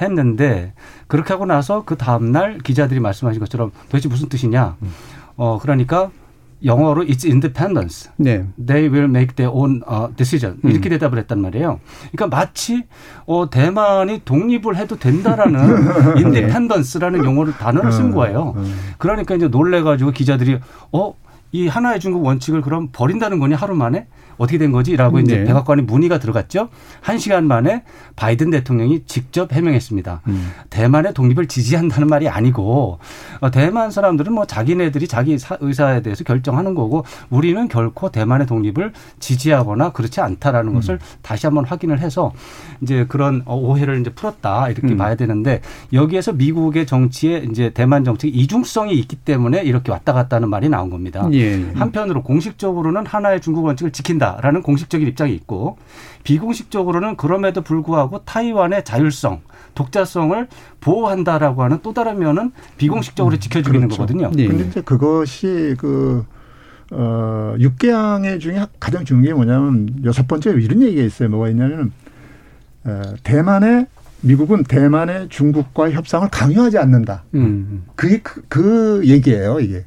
[0.00, 0.72] 했는데
[1.06, 4.76] 그렇게 하고 나서 그 다음 날 기자들이 말씀하신 것처럼 도대체 무슨 뜻이냐?
[4.82, 4.90] 음.
[5.36, 6.10] 어, 그러니까
[6.64, 8.10] 영어로 it's independence.
[8.16, 8.44] 네.
[8.64, 10.60] They will make their own uh, decision.
[10.64, 10.70] 음.
[10.70, 10.90] 이렇게 음.
[10.90, 11.80] 대답을 했단 말이에요.
[12.12, 12.84] 그러니까 마치
[13.26, 15.58] 어, 대만이 독립을 해도 된다라는
[16.16, 18.14] independence라는 용어를 단어를 쓴 음.
[18.14, 18.54] 거예요.
[18.56, 18.74] 음.
[18.98, 20.58] 그러니까 이제 놀래 가지고 기자들이
[20.92, 21.14] 어,
[21.52, 24.06] 이 하나의 중국 원칙을 그럼 버린다는 거냐 하루 만에?
[24.40, 25.22] 어떻게 된 거지라고 네.
[25.22, 26.70] 이제 백악관에 문의가 들어갔죠.
[27.02, 27.82] 한 시간 만에
[28.16, 30.22] 바이든 대통령이 직접 해명했습니다.
[30.28, 30.50] 음.
[30.70, 32.98] 대만의 독립을 지지한다는 말이 아니고
[33.40, 39.92] 어, 대만 사람들은 뭐 자기네들이 자기 의사에 대해서 결정하는 거고 우리는 결코 대만의 독립을 지지하거나
[39.92, 40.74] 그렇지 않다라는 음.
[40.74, 42.32] 것을 다시 한번 확인을 해서
[42.80, 44.96] 이제 그런 어, 오해를 이제 풀었다 이렇게 음.
[44.96, 45.60] 봐야 되는데
[45.92, 50.88] 여기에서 미국의 정치에 이제 대만 정책이 이중성이 있기 때문에 이렇게 왔다 갔다 하는 말이 나온
[50.88, 51.28] 겁니다.
[51.32, 51.39] 예.
[51.74, 54.38] 한편으로 공식적으로는 하나의 중국 원칙을 지킨다.
[54.42, 55.78] 라는 공식적인 입장이 있고
[56.24, 59.40] 비공식적으로는 그럼에도 불구하고 타이완의 자율성,
[59.74, 60.48] 독자성을
[60.80, 64.02] 보호한다라고 하는 또 다른 면은 비공식적으로 음, 지켜주기는 그렇죠.
[64.02, 64.30] 거거든요.
[64.34, 64.46] 네.
[64.46, 66.24] 근데 이제 그것이 그
[66.92, 71.28] 어, 육개항의 중에 가장 중요한 게 뭐냐면 여섯 번째 이런 얘기가 있어요.
[71.28, 71.92] 뭐가 있냐면
[72.84, 73.86] 어, 대만의
[74.22, 77.24] 미국은 대만의 중국과 협상을 강요하지 않는다.
[77.34, 77.84] 음.
[77.94, 79.84] 그게 그, 그 얘기예요, 이게.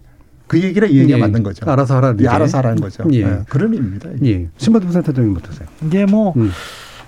[0.53, 1.21] 그 얘기를 이 얘기가 예.
[1.21, 1.69] 맞는 거죠.
[1.69, 3.03] 알아서 하라는 예, 알아서 하라는 거죠.
[3.11, 3.25] 예.
[3.25, 4.09] 네, 그런 의미입니다.
[4.23, 4.47] 예.
[4.57, 5.67] 신바드 센터장님 어떠세요?
[5.85, 6.51] 이게 뭐 음.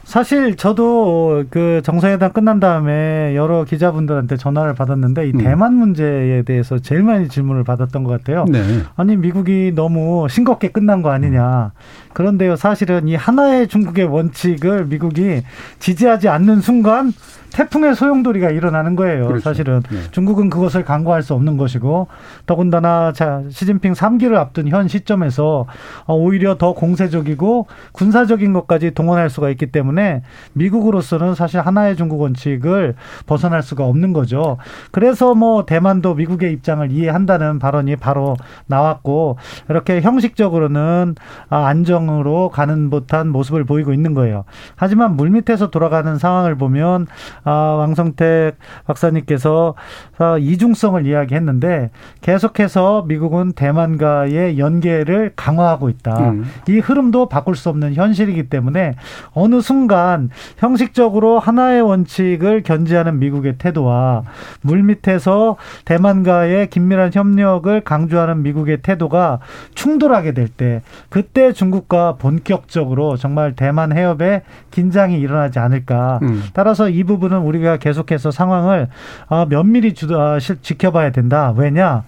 [0.05, 5.37] 사실 저도 그 정상회담 끝난 다음에 여러 기자분들한테 전화를 받았는데 이 음.
[5.39, 8.45] 대만 문제에 대해서 제일 많이 질문을 받았던 것 같아요.
[8.47, 8.61] 네.
[8.95, 11.71] 아니 미국이 너무 싱겁게 끝난 거 아니냐.
[12.13, 15.41] 그런데요 사실은 이 하나의 중국의 원칙을 미국이
[15.79, 17.11] 지지하지 않는 순간
[17.55, 19.27] 태풍의 소용돌이가 일어나는 거예요.
[19.27, 19.43] 그렇죠.
[19.43, 19.97] 사실은 네.
[20.11, 22.07] 중국은 그것을 강구할 수 없는 것이고
[22.45, 25.65] 더군다나 자 시진핑 3기를 앞둔 현 시점에서
[26.07, 30.21] 오히려 더 공세적이고 군사적인 것까지 동원할 수가 있기 때문에 때문에
[30.53, 34.57] 미국으로서는 사실 하나의 중국 원칙을 벗어날 수가 없는 거죠.
[34.91, 38.35] 그래서 뭐 대만도 미국의 입장을 이해한다는 발언이 바로
[38.67, 39.37] 나왔고
[39.69, 41.15] 이렇게 형식적으로는
[41.49, 44.43] 아, 안정으로 가는 듯한 모습을 보이고 있는 거예요.
[44.75, 47.07] 하지만 물밑에서 돌아가는 상황을 보면
[47.45, 49.75] 아, 왕성택 박사님께서
[50.17, 56.31] 아, 이중성을 이야기했는데 계속해서 미국은 대만과의 연계를 강화하고 있다.
[56.31, 56.45] 음.
[56.67, 58.95] 이 흐름도 바꿀 수 없는 현실이기 때문에
[59.33, 64.23] 어느 순간 형식적으로 하나의 원칙을 견지하는 미국의 태도와
[64.61, 65.55] 물밑에서
[65.85, 69.39] 대만과의 긴밀한 협력을 강조하는 미국의 태도가
[69.75, 76.19] 충돌하게 될 때 그때 중국과 본격적으로 정말 대만 해협에 긴장이 일어나지 않을까.
[76.23, 76.43] 음.
[76.53, 78.87] 따라서 이 부분은 우리가 계속해서 상황을
[79.27, 81.53] 아, 면밀히 아, 지켜봐야 된다.
[81.55, 82.03] 왜냐?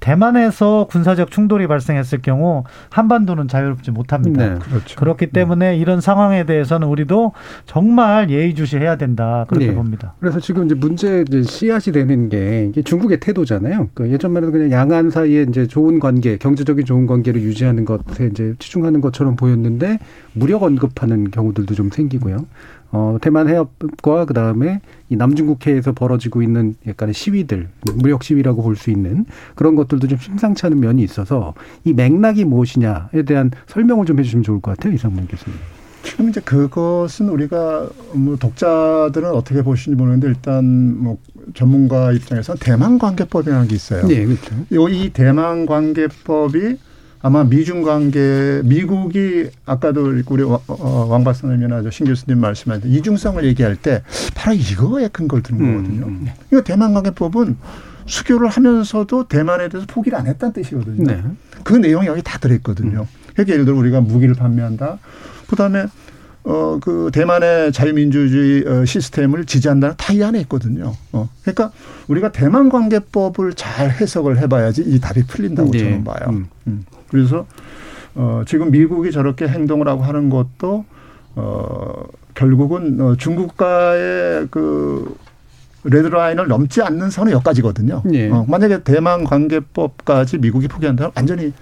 [0.00, 4.54] 대만에서 군사적 충돌이 발생했을 경우 한반도는 자유롭지 못합니다.
[4.54, 4.96] 네, 그렇죠.
[4.96, 7.32] 그렇기 때문에 이런 상황에 대해서는 우리도
[7.66, 9.74] 정말 예의주시해야 된다 그렇게 네.
[9.74, 10.14] 봅니다.
[10.20, 13.90] 그래서 지금 이제 문제 이제 씨앗이 되는 게 중국의 태도잖아요.
[13.94, 18.54] 그 예전만 해도 그냥 양안 사이에 이제 좋은 관계, 경제적인 좋은 관계를 유지하는 것에 이제
[18.58, 19.98] 치중하는 것처럼 보였는데
[20.32, 22.46] 무력 언급하는 경우들도 좀 생기고요.
[22.92, 28.90] 어, 대만 해협과 그 다음에 이 남중국해에서 벌어지고 있는 약간의 시위들, 무력 시위라고 볼 수
[28.90, 34.42] 있는 그런 것들도 좀 심상치 않은 면이 있어서 이 맥락이 무엇이냐에 대한 설명을 좀 해주시면
[34.42, 35.58] 좋을 것 같아요, 이상문 교수님.
[36.02, 41.18] 지금 이제 그것은 우리가 뭐 독자들은 어떻게 보시는지 모르는데 일단 뭐
[41.54, 44.06] 전문가 입장에서 대만 관계법이라는 게 있어요.
[44.06, 44.88] 네, 그렇죠.
[44.88, 46.78] 이 대만 관계법이
[47.22, 54.02] 아마 미중 관계 미국이 아까도 우리 어, 왕 박사님이나 신 교수님 말씀하신 이중성을 얘기할 때
[54.34, 56.06] 바로 이거에 근거를 두는 음, 거거든요.
[56.06, 56.28] 음.
[56.50, 57.56] 이거 대만 관계법은
[58.06, 61.04] 수교를 하면서도 대만에 대해서 포기를 안 했다는 뜻이거든요.
[61.04, 61.22] 네.
[61.62, 63.00] 그 내용이 여기 다 들어있거든요.
[63.00, 63.06] 음.
[63.34, 64.98] 그러니까 예를 들어 우리가 무기를 판매한다.
[65.48, 65.86] 그다음에
[66.42, 70.94] 어, 그 대만의 자유민주주의 어, 시스템을 지지한다는 다이 안에 있거든요.
[71.12, 71.28] 어.
[71.42, 71.70] 그러니까
[72.08, 75.78] 우리가 대만 관계법을 잘 해석을 해봐야지 이 답이 풀린다고 네.
[75.80, 76.46] 저는 봐요.
[76.66, 76.84] 음.
[77.10, 77.18] 음.
[77.18, 77.46] 그래서
[78.14, 80.84] 어, 지금 미국이 저렇게 행동을 하고 하는 것도
[81.36, 85.16] 어, 결국은 어, 중국과의 그
[85.84, 88.02] 레드라인을 넘지 않는 선은 여기까지거든요.
[88.04, 88.30] 네.
[88.30, 91.52] 어, 만약에 대만 관계법까지 미국이 포기한다면 완전히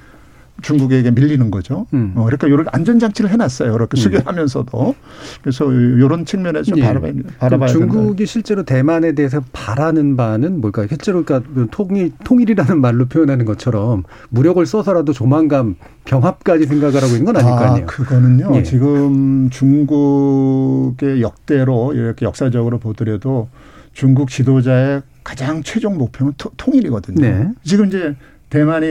[0.62, 1.86] 중국에게 밀리는 거죠.
[1.94, 2.12] 음.
[2.16, 3.74] 어, 그러니까 이런 안전장치를 해놨어요.
[3.74, 4.00] 이렇게 음.
[4.00, 4.94] 수교하면서도.
[5.42, 6.82] 그래서 이런 측면에서 예.
[6.82, 8.30] 바라봐야, 바라봐야 중국이 된다.
[8.30, 10.86] 실제로 대만에 대해서 바라는 바는 뭘까요?
[10.88, 17.26] 실제로 그러니까 그 통일, 통일이라는 말로 표현하는 것처럼 무력을 써서라도 조만간 병합까지 생각을 하고 있는
[17.26, 17.84] 건 아닐 거 아니에요.
[17.84, 18.56] 아, 그거는요.
[18.56, 18.62] 예.
[18.62, 23.48] 지금 중국의 역대로 이렇게 역사적으로 보더라도
[23.92, 27.20] 중국 지도자의 가장 최종 목표는 통일이거든요.
[27.20, 27.50] 네.
[27.62, 28.16] 지금 이제
[28.48, 28.86] 대만이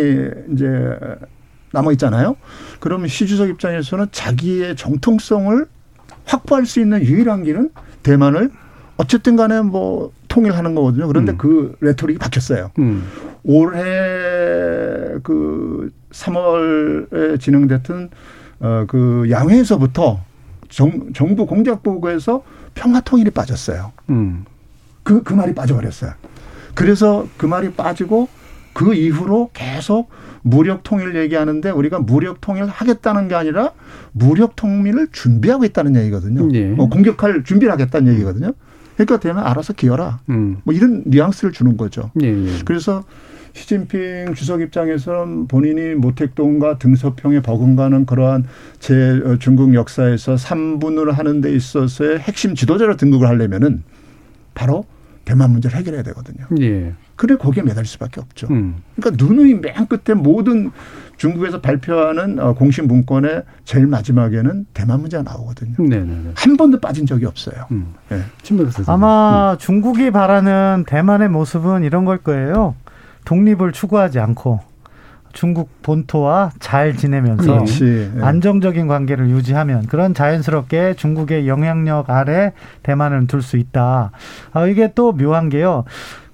[0.53, 0.65] 이제
[1.73, 2.35] 남아 있잖아요.
[2.79, 5.65] 그러면 시 주석 입장에서는 자기의 정통성을
[6.25, 7.71] 확보할 수 있는 유일한 길은
[8.03, 8.51] 대만을
[8.97, 11.07] 어쨌든 간에 뭐 통일하는 거거든요.
[11.07, 11.37] 그런데 음.
[11.37, 12.71] 그 레토릭이 바뀌었어요.
[12.79, 13.03] 음.
[13.43, 13.81] 올해
[15.23, 18.09] 그 3월에 진행됐던
[18.59, 20.19] 어그 양회에서부터
[20.69, 23.93] 정, 정부 공작 보고에서 평화 통일이 빠졌어요.
[24.09, 24.45] 음.
[25.03, 26.11] 그, 그 말이 빠져버렸어요.
[26.75, 28.27] 그래서 그 말이 빠지고
[28.73, 30.09] 그 이후로 계속
[30.49, 33.71] 무력 통일 얘기하는데 우리가 무력 통일 하겠다는 게 아니라
[34.11, 36.49] 무력 통일을 준비하고 있다는 얘기거든요.
[36.53, 36.73] 예.
[36.77, 38.53] 어, 공격할 준비를 하겠다는 얘기거든요.
[38.95, 40.19] 그러니까 되면 알아서 기어라.
[40.29, 40.57] 음.
[40.63, 42.11] 뭐 이런 뉘앙스를 주는 거죠.
[42.21, 42.59] 예, 예.
[42.65, 43.03] 그래서
[43.53, 48.45] 시진핑 주석 입장에서는 본인이 모택동과 등서평에 버금가는 그러한
[48.79, 48.93] 제
[49.25, 53.83] 어, 중국 역사에서 3분을 하는 데 있어서의 핵심 지도자로 등극을 하려면은
[54.53, 54.85] 바로
[55.25, 56.47] 대만 문제를 해결해야 되거든요.
[56.61, 56.93] 예.
[57.17, 58.47] 그래 거기에 매달릴 수밖에 없죠.
[58.51, 58.75] 음.
[58.95, 60.71] 그러니까 누누이 맨 끝에 모든
[61.17, 65.73] 중국에서 발표하는 어, 공식 문건의 제일 마지막에는 대만 문제가 나오거든요.
[65.79, 66.31] 네네네.
[66.35, 67.65] 한 번도 빠진 적이 없어요.
[67.71, 67.95] 음.
[68.09, 68.21] 네.
[68.85, 69.57] 아마 음.
[69.57, 72.75] 중국이 바라는 대만의 모습은 이런 걸 거예요.
[73.25, 74.59] 독립을 추구하지 않고
[75.33, 78.11] 중국 본토와 잘 지내면서 네.
[78.21, 82.53] 안정적인 관계를 유지하면 그런 자연스럽게 중국의 영향력 아래
[82.83, 84.11] 대만을 둘 수 있다.
[84.53, 85.83] 아, 이게 또 묘한 게요.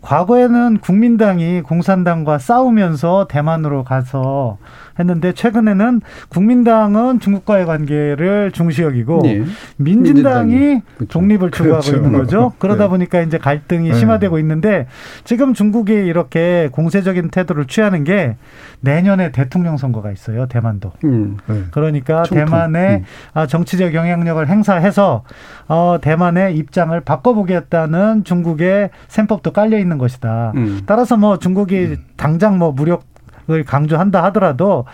[0.04, 4.58] 과거에는 국민당이 공산당과 싸우면서 대만으로 가서
[5.00, 9.44] 했는데 최근에는 국민당은 중국과의 관계를 중시 여기고 네.
[9.78, 10.82] 민진당이, 민진당이.
[10.98, 11.20] 그렇죠.
[11.20, 11.98] 독립을 추구하고 그렇죠.
[11.98, 12.54] 있는 거죠.
[12.60, 12.90] 그러다 네.
[12.90, 13.96] 보니까 이제 갈등이 네.
[13.96, 14.88] 심화되고 있는데
[15.24, 18.36] 지금 중국이 이렇게 공세적인 태도를 취하는 게
[18.82, 20.48] 내년에 대통령 선거가 있어요.
[20.48, 20.92] 대만도.
[21.06, 21.38] 음.
[21.48, 21.64] 네.
[21.72, 22.46] 그러니까 총통.
[22.46, 23.04] 대만의 음.
[23.34, 25.24] 아, 정치적 영향력을 행사해서
[25.68, 30.54] 어, 대만의 입장을 바꿔보겠다는 중국의 셈법도 깔려 있는 것이다.
[30.56, 30.82] 음.
[30.86, 31.98] 따라서 뭐 중국이 음.
[32.18, 33.04] 당장 뭐 무력
[33.50, 34.86] 을 강조한다 하더라도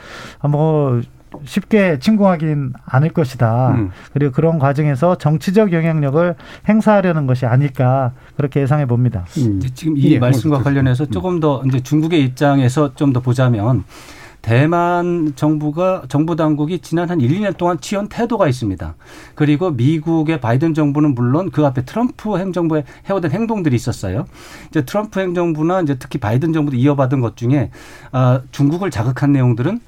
[0.50, 1.02] 뭐
[1.46, 3.76] 쉽게 침공하긴 않을 것이다.
[3.76, 3.92] 음.
[4.12, 6.36] 그리고 그런 과정에서 정치적 영향력을
[6.68, 9.26] 행사하려는 것이 아닐까 그렇게 예상해 봅니다.
[9.38, 9.60] 음.
[9.76, 13.84] 지금 이 예, 말씀과 뭐, 관련해서 조금 더 이제 중국의 입장에서 좀 더 보자면
[14.42, 18.96] 대만 정부가 정부 당국이 지난 한 1, 2년 동안 취한 태도가 있습니다.
[19.36, 24.26] 그리고 미국의 바이든 정부는 물론 그 앞에 트럼프 행정부의 해오던 행동들이 있었어요.
[24.70, 27.70] 이제 트럼프 행정부나 이제 특히 바이든 정부도 이어받은 것 중에
[28.12, 29.80] 아, 중국을 자극한 내용들은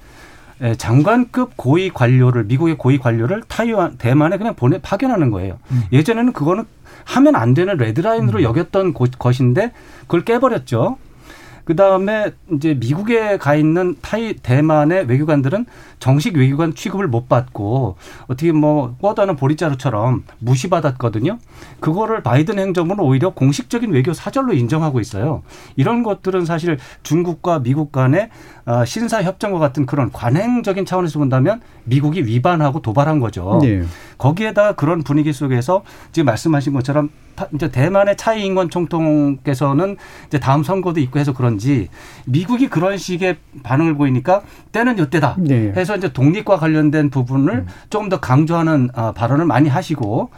[0.63, 5.57] 예, 장관급 고위 관료를 미국의 고위 관료를 타이완 대만에 그냥 보내 파견하는 거예요.
[5.91, 6.65] 예전에는 그거는
[7.03, 10.97] 하면 안 되는 레드라인으로 여겼던 곳- 것인데 그걸 깨버렸죠.
[11.63, 15.65] 그 다음에 이제 미국에 가 있는 타이 대만의 외교관들은
[15.99, 17.95] 정식 외교관 취급을 못 받고
[18.27, 21.37] 어떻게 뭐 꿔다는 보리자루처럼 무시받았거든요.
[21.79, 25.43] 그거를 바이든 행정부는 오히려 공식적인 외교 사절로 인정하고 있어요.
[25.75, 28.29] 이런 것들은 사실 중국과 미국 간의
[28.65, 33.59] 아, 신사 협정과 같은 그런 관행적인 차원에서 본다면 미국이 위반하고 도발한 거죠.
[33.63, 33.83] 예.
[34.17, 39.97] 거기에다 그런 분위기 속에서 지금 말씀하신 것처럼 타- 이제 대만의 차이 인권 총통께서는
[40.27, 41.89] 이제 다음 선거도 있고 해서 그런 지
[42.25, 45.73] 미국이 그런 식의 반응을 보이니까 때는 이때다 네.
[45.75, 50.29] 해서 이제 독립과 관련된 부분을 조금 더 강조하는 아, 발언을 많이 하시고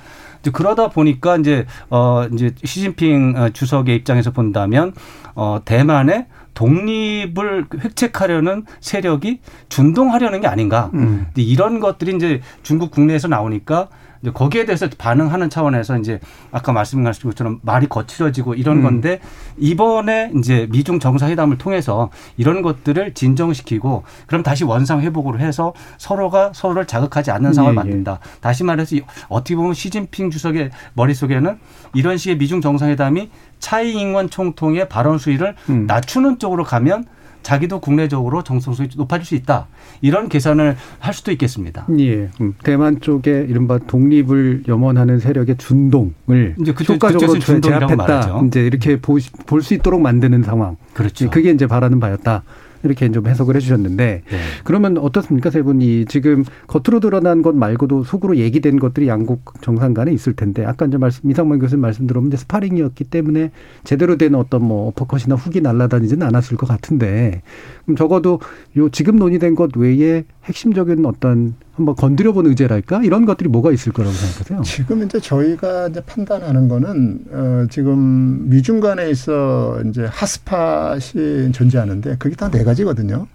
[0.51, 4.93] 그러다 보니까 이제 어 이제 시진핑 어, 주석의 입장에서 본다면
[5.35, 9.39] 어 대만의 독립을 획책하려는 세력이
[9.69, 10.89] 준동하려는 게 아닌가.
[10.93, 11.27] 음.
[11.35, 13.89] 이런 것들이 이제 중국 국내에서 나오니까
[14.21, 16.19] 이제 거기에 대해서 반응하는 차원에서 이제
[16.51, 18.83] 아까 말씀하신 것처럼 말이 거칠어지고 이런 음.
[18.83, 19.19] 건데
[19.57, 26.87] 이번에 이제 미중 정상회담을 통해서 이런 것들을 진정시키고 그럼 다시 원상 회복으로 해서 서로가 서로를
[26.87, 27.75] 자극하지 않는 상황을 예, 예.
[27.75, 28.19] 만든다.
[28.39, 31.57] 다시 말해서 이- 어떻게 보면 시진핑 주석의 머릿속에는
[31.93, 33.29] 이런 식의 미중 정상회담이
[33.63, 35.85] 차이잉원 총통의 발언 수위를 음.
[35.87, 37.05] 낮추는 쪽으로 가면
[37.43, 39.67] 자기도 국내적으로 정성수이 높아질 수 있다.
[40.01, 41.85] 이런 계산을 할 수도 있겠습니다.
[41.99, 42.29] 예.
[42.39, 47.95] 음, 대만 쪽에 이른바 독립을 염원하는 세력의 준동을 이제 그때- 효과적으로 제압했다.
[47.95, 48.43] 말하죠.
[48.47, 49.19] 이제 이렇게 볼
[49.61, 50.77] 수 있도록 만드는 상황.
[50.93, 51.29] 그렇죠.
[51.29, 52.43] 그게 이제 바라는 바였다.
[52.83, 54.37] 이렇게 좀 해석을 해주셨는데 네.
[54.63, 60.11] 그러면 어떻습니까 세 분이 지금 겉으로 드러난 것 말고도 속으로 얘기된 것들이 양국 정상 간에
[60.11, 63.51] 있을 텐데 아까 이제 말씀 이상만 교수님 말씀 들어보면 스파링이었기 때문에
[63.83, 67.41] 제대로 된 어떤 뭐 어퍼컷이나 훅이 날아다니지는 않았을 것 같은데
[67.85, 68.39] 그럼 적어도
[68.77, 74.13] 요 지금 논의된 것 외에 핵심적인 어떤 한번 건드려본 의제랄까 이런 것들이 뭐가 있을 거라고
[74.13, 74.61] 생각하세요?
[74.61, 82.35] 지금 이제 저희가 이제 판단하는 거는 어 지금 미중 간에 있어 이제 핫스팟이 존재하는데 그게
[82.35, 83.27] 다 네 가지거든요.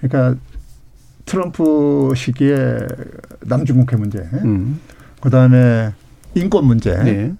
[0.00, 0.38] 그러니까
[1.24, 2.78] 트럼프 시기에
[3.40, 4.80] 남중 국해 문제, 음.
[5.20, 5.92] 그 다음에
[6.34, 7.34] 인권 문제, 네.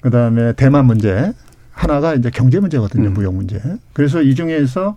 [0.00, 1.32] 그 다음에 대만 문제,
[1.70, 3.14] 하나가 이제 경제 문제거든요, 음.
[3.14, 3.60] 무역 문제.
[3.92, 4.96] 그래서 이 중에서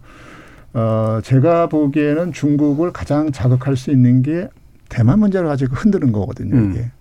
[0.74, 4.48] 어 제가 보기에는 중국을 가장 자극할 수 있는 게
[4.90, 6.72] 대만 문제를 가지고 흔드는 거거든요, 음.
[6.72, 6.92] 이게.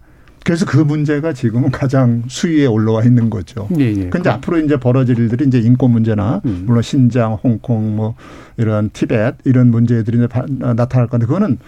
[0.44, 3.68] 그래서 그 문제가 지금은 가장 수위에 올라와 있는 거죠.
[3.78, 4.08] 예, 예.
[4.08, 6.62] 근데 앞으로 이제 벌어질 일들이 이제 인권 문제나 음.
[6.66, 8.14] 물론 신장, 홍콩 뭐
[8.56, 11.58] 이런 티벳 이런 문제들이 이제 바- 나타날 건데 그거는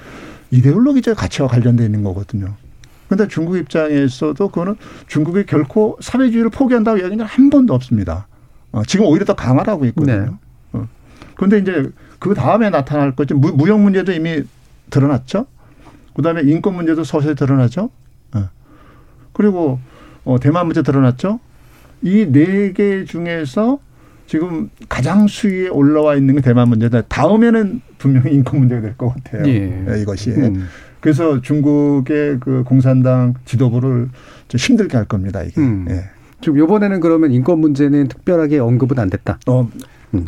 [0.50, 2.54] 이데올로기적 가치와 관련돼 있는 거거든요.
[3.08, 8.26] 근데 중국 입장에서도 그거는 중국이 결코 사회주의를 포기한다고 이야기는 한 번도 없습니다.
[8.72, 10.20] 어, 지금 오히려 더 강화하고 있거든요.
[10.24, 10.30] 네.
[11.32, 11.34] 어.
[11.36, 14.42] 그런데 이제 그 다음에 나타날 거지 무- 무역 문제도 이미
[14.90, 15.46] 드러났죠.
[16.14, 17.90] 그다음에 인권 문제도 서서히 드러나죠.
[18.34, 18.48] 어.
[19.32, 19.78] 그리고
[20.24, 21.40] 어, 대만 문제 드러났죠.
[22.02, 23.78] 이 네 개 중에서
[24.26, 27.02] 지금 가장 수위에 올라와 있는 게 대만 문제다.
[27.02, 29.46] 다음에는 분명히 인권 문제가 될 것 같아요.
[29.46, 29.84] 예.
[29.88, 30.30] 예, 이것이.
[30.30, 30.66] 음.
[31.00, 34.08] 그래서 중국의 그 공산당 지도부를
[34.48, 35.42] 좀 힘들게 할 겁니다.
[35.42, 35.60] 이게.
[35.60, 35.86] 음.
[35.90, 36.04] 예.
[36.40, 39.38] 지금 요번에는 그러면 인권 문제는 특별하게 언급은 안 됐다.
[39.46, 39.68] 어,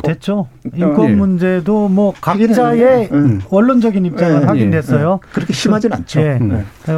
[0.03, 0.47] 됐죠.
[0.73, 1.15] 인권 예.
[1.15, 3.41] 문제도 뭐 각자의 음.
[3.49, 5.19] 원론적인 입장은 예, 확인됐어요.
[5.31, 6.21] 그렇게 심하진 않죠.
[6.21, 6.39] 예.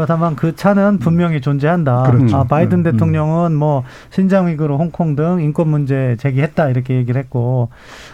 [0.08, 2.04] 다만 그 차는 분명히 존재한다.
[2.04, 2.38] 그렇죠.
[2.38, 2.84] 아, 바이든 음, 음.
[2.84, 7.70] 대통령은 뭐 신장 위구르, 홍콩 등 인권 문제 제기했다 이렇게 얘기를 했고,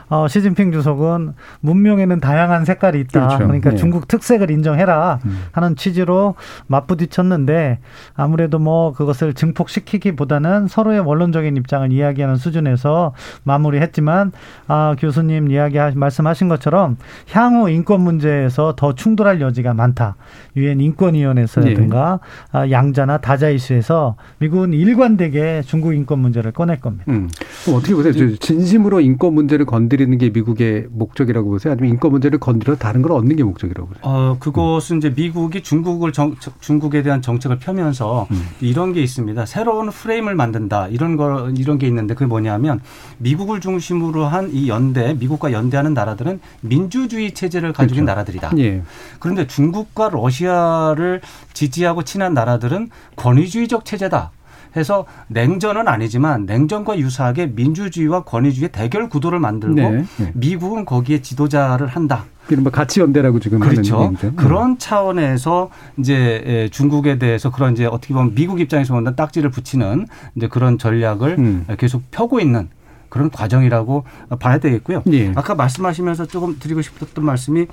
[0.10, 3.28] 어, 시진핑 주석은 문명에는 다양한 색깔이 있다.
[3.28, 3.38] 그렇죠.
[3.40, 3.76] 그러니까 네.
[3.76, 5.44] 중국 특색을 인정해라 음.
[5.52, 6.36] 하는 취지로
[6.68, 7.80] 맞부딪혔는데
[8.16, 14.32] 아무래도 뭐 그것을 증폭시키기보다는 서로의 원론적인 입장을 이야기하는 수준에서 마무리했지만
[14.68, 16.98] 아, 교수님 이야기 말씀하신 것처럼
[17.32, 20.16] 향후 인권 문제에서 더 충돌할 여지가 많다.
[20.56, 22.20] 유엔 인권위원회에서라든가
[22.52, 27.06] 아, 양자나 다자 이슈에서 미국은 일관되게 중국 인권 문제를 꺼낼 겁니다.
[27.10, 27.30] 음.
[27.66, 28.14] 그럼 어떻게 보세요?
[28.14, 31.74] 저 진심으로 인권 문제를 건드리는 게 미국의 목적이라고 보세요?
[31.74, 34.02] 아니면 인권 문제를 건드려 다른 걸 얻는 게 목적이라고 보세요?
[34.04, 38.42] 어, 그것은 이제 미국이 중국을 정, 저- 중국에 대한 정책을 펴면서 음.
[38.62, 39.46] 이런 게 있습니다.
[39.46, 40.88] 새로운 프레임을 만든다.
[40.90, 42.80] 이런 거, 이런 게 있는데 그게 뭐냐면
[43.18, 48.16] 미국을 중심으로 한이 연대 미국과 연대하는 나라들은 민주주의 체제를 가지고 있는 그렇죠.
[48.16, 48.52] 나라들이다.
[48.60, 48.84] 예.
[49.20, 51.22] 그런데 중국과 러시아를
[51.54, 54.32] 지지하고 친한 나라들은 권위주의적 체제다.
[54.76, 60.06] 해서 냉전은 아니지만 냉전과 유사하게 민주주의와 권위주의의 대결 구도를 만들고 네.
[60.18, 60.32] 네.
[60.34, 62.26] 미국은 거기에 지도자를 한다.
[62.50, 64.06] 이른바 가치 연대라고 지금 그렇죠.
[64.06, 64.34] 얘기죠.
[64.36, 70.08] 그런 차원에서 이제 에, 중국에 대해서 그런 이제 어떻게 보면 미국 입장에서 보면 딱지를 붙이는
[70.36, 71.66] 이제 그런 전략을 음.
[71.78, 72.68] 계속 펴고 있는
[73.14, 74.06] 그런 과정이라고
[74.40, 75.04] 봐야 되겠고요.
[75.12, 75.34] 예.
[75.36, 77.68] 아까 말씀하시면서 조금 드리고 싶었던 말씀이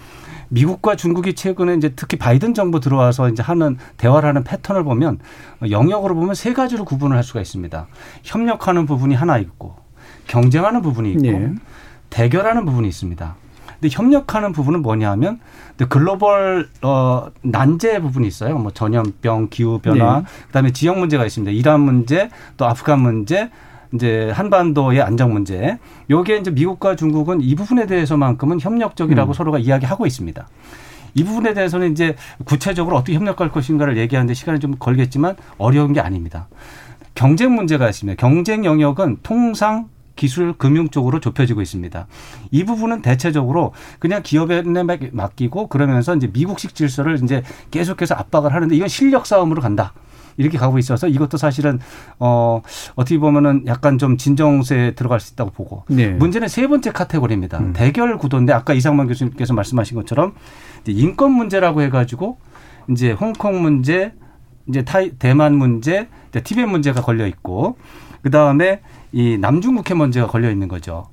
[0.50, 5.18] 미국과 중국이 최근에 이제 특히 바이든 정부 들어와서 이제 하는 대화를 하는 패턴을 보면
[5.70, 7.87] 영역으로 보면 세 가지로 구분을 할 수가 있습니다.
[8.22, 9.76] 협력하는 부분이 하나 있고
[10.26, 11.55] 경쟁하는 부분이 있고 예.
[12.11, 13.35] 대결하는 부분이 있습니다.
[13.81, 15.40] 근데 협력하는 부분은 뭐냐 하면
[15.88, 18.59] 글로벌 어 난제 부분이 있어요.
[18.59, 20.24] 뭐 전염병, 기후 변화, 네.
[20.48, 21.50] 그다음에 지역 문제가 있습니다.
[21.50, 23.50] 이란 문제, 또 아프간 문제,
[23.94, 25.79] 이제 한반도의 안정 문제.
[26.11, 29.35] 요게 이제 미국과 중국은 이 부분에 대해서만큼은 협력적이라고 음.
[29.35, 30.48] 서로가 이야기하고 있습니다.
[31.14, 36.48] 이 부분에 대해서는 이제 구체적으로 어떻게 협력할 것인가를 얘기하는데 시간이 좀 걸겠지만 어려운 게 아닙니다.
[37.14, 38.20] 경쟁 문제가 있습니다.
[38.20, 42.07] 경쟁 영역은 통상 기술 금융 쪽으로 좁혀지고 있습니다.
[42.50, 44.62] 이 부분은 대체적으로 그냥 기업에
[45.12, 49.94] 맡기고 그러면서 이제 미국식 질서를 이제 계속해서 압박을 하는데 이건 실력 싸움으로 간다.
[50.40, 51.79] 이렇게 가고 있어서 이것도 사실은
[52.18, 52.62] 어
[52.94, 56.09] 어떻게 보면은 약간 좀 진정세에 들어갈 수 있다고 보고 네.
[56.09, 57.59] 문제는 세 번째 카테고리입니다.
[57.59, 57.72] 음.
[57.74, 60.33] 대결 구도인데 아까 이상만 교수님께서 말씀하신 것처럼
[60.87, 62.38] 인권 문제라고 해가지고
[62.90, 64.14] 이제 홍콩 문제,
[64.68, 67.76] 이제 타이, 대만 문제, 이제 티벳 문제가 걸려 있고
[68.22, 68.81] 그 다음에
[69.12, 71.09] 이 남중국해 문제가 걸려 있는 거죠.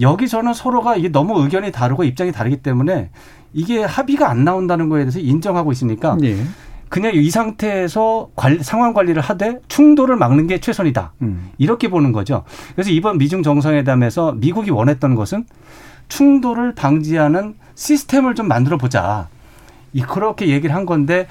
[0.00, 3.10] 여기서는 서로가 이게 너무 의견이 다르고 입장이 다르기 때문에
[3.52, 6.36] 이게 합의가 안 나온다는 거에 대해서 인정하고 있으니까 예.
[6.94, 11.14] 그냥 이 상태에서 관리, 상황 관리를 하되 충돌을 막는 게 최선이다.
[11.22, 11.50] 음.
[11.58, 12.44] 이렇게 보는 거죠.
[12.76, 15.44] 그래서 이번 미중 정상회담에서 미국이 원했던 것은
[16.06, 19.26] 충돌을 방지하는 시스템을 좀 만들어 보자.
[19.94, 21.26] 이 그렇게 얘기를 한 건데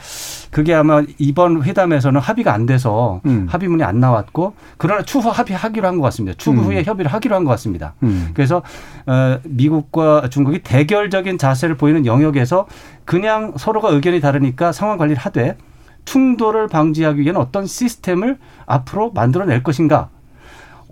[0.50, 3.46] 그게 아마 이번 회담에서는 합의가 안 돼서 음.
[3.50, 6.36] 합의문이 안 나왔고 그러나 추후 합의하기로 한 것 같습니다.
[6.38, 6.64] 추후 음.
[6.64, 7.94] 후에 협의를 하기로 한 것 같습니다.
[8.04, 8.30] 음.
[8.34, 8.64] 그래서
[9.06, 12.66] 어, 미국과 중국이 대결적인 자세를 보이는 영역에서
[13.06, 15.58] 그냥 서로가 의견이 다르니까 상황 관리를 하되
[16.06, 20.10] 충돌을 방지하기 위한 어떤 시스템을 앞으로 만들어낼 것인가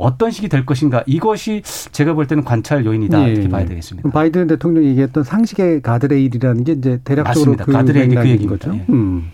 [0.02, 1.62] 어떤 식이 될 것인가 이것이
[1.92, 3.34] 제가 볼 때는 관찰 요인이다 예.
[3.34, 4.10] 이렇게 봐야 되겠습니다.
[4.10, 7.66] 바이든 대통령이 얘기했던 상식의 가드레일이라는 게 이제 대략적으로 맞습니다.
[7.66, 8.50] 그 가드레일이 그 얘기입니다.
[8.68, 8.76] 거죠.
[8.76, 8.86] 예.
[8.90, 9.30] 음.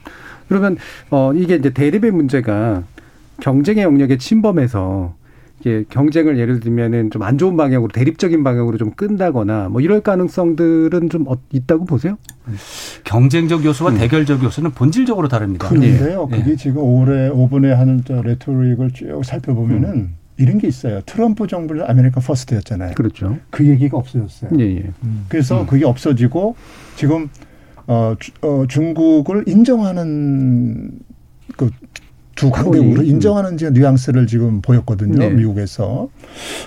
[0.48, 0.78] 그러면
[1.10, 2.84] 어 이게 이제 대립의 문제가
[3.42, 5.16] 경쟁의 영역에 침범해서
[5.60, 11.10] 이게 경쟁을 예를 들면은 좀 안 좋은 방향으로 대립적인 방향으로 좀 끈다거나 뭐 이럴 가능성들은
[11.10, 12.18] 좀 어- 있다고 보세요?
[13.04, 13.98] 경쟁적 요소와 음.
[13.98, 15.68] 대결적 요소는 본질적으로 다릅니다.
[15.68, 16.38] 그런데요, 예.
[16.38, 21.02] 그게 지금 올해 5분에 하는 저 rhetoric을 쭉 살펴보면은 이런 게 있어요.
[21.06, 22.94] 트럼프 정부는 America First였잖아요.
[22.96, 23.38] 그렇죠.
[23.50, 24.52] 그 얘기가 없어졌어요.
[24.60, 24.92] 예, 예.
[25.30, 26.56] 그래서 그게 없어지고
[26.96, 27.30] 지금
[27.88, 30.92] 어, 주- 어, 중국을 인정하는
[31.58, 31.70] 그
[32.36, 35.18] 두 강대국으로 톤이, 인정하는 지금 뉘앙스를 지금 보였거든요.
[35.18, 35.32] 네.
[35.32, 36.08] 미국에서.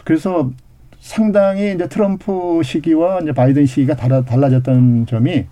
[0.04, 0.50] 그래서
[0.98, 5.46] 상당히 이제 트럼프 시기와 이제 바이든 시기가 달라, 달라졌던 점이 에,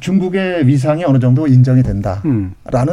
[0.00, 2.22] 중국의 위상이 어느 정도 인정이 된다라는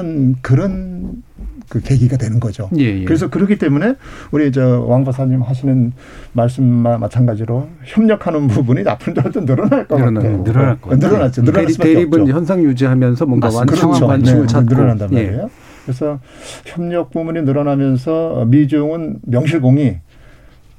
[0.01, 0.35] 음.
[0.41, 1.23] 그런
[1.69, 2.69] 그 계기가 되는 거죠.
[2.77, 3.05] 예, 예.
[3.05, 3.95] 그래서 그렇기 때문에
[4.31, 5.91] 우리 저왕 박사님 하시는
[6.33, 10.37] 말씀과 마찬가지로 협력하는 부분이 앞으로 좀 늘어날 것 늘어나는 같아요.
[10.37, 10.43] 거.
[10.43, 11.09] 늘어날 것 같아요.
[11.09, 11.41] 늘어났죠.
[11.41, 12.33] 늘어날 대립, 수밖에 대립은 없죠.
[12.33, 13.47] 현상 유지하면서 뭔가.
[13.47, 14.05] 완충, 그렇죠.
[14.05, 15.23] 완충을 네, 찾고 늘어난단 예.
[15.25, 15.49] 말이에요.
[15.85, 16.19] 그래서
[16.65, 19.97] 협력 부분이 늘어나면서 미중은 명실공히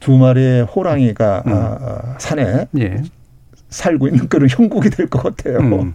[0.00, 1.52] 두 마리의 호랑이가 음.
[1.52, 3.02] 아, 아, 산에 예.
[3.74, 5.58] 살고 있는 그런 형국이 될 것 같아요.
[5.58, 5.94] 음.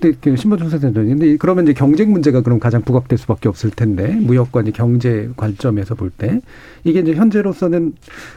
[0.00, 0.12] 네.
[0.20, 4.62] 그 신보중 선생님, 근데 그러면 이제 경쟁 문제가 그럼 가장 부각될 수밖에 없을 텐데 무역과
[4.62, 6.40] 이제 경제 관점에서 볼 때
[6.84, 7.94] 이게 이제 현재로서는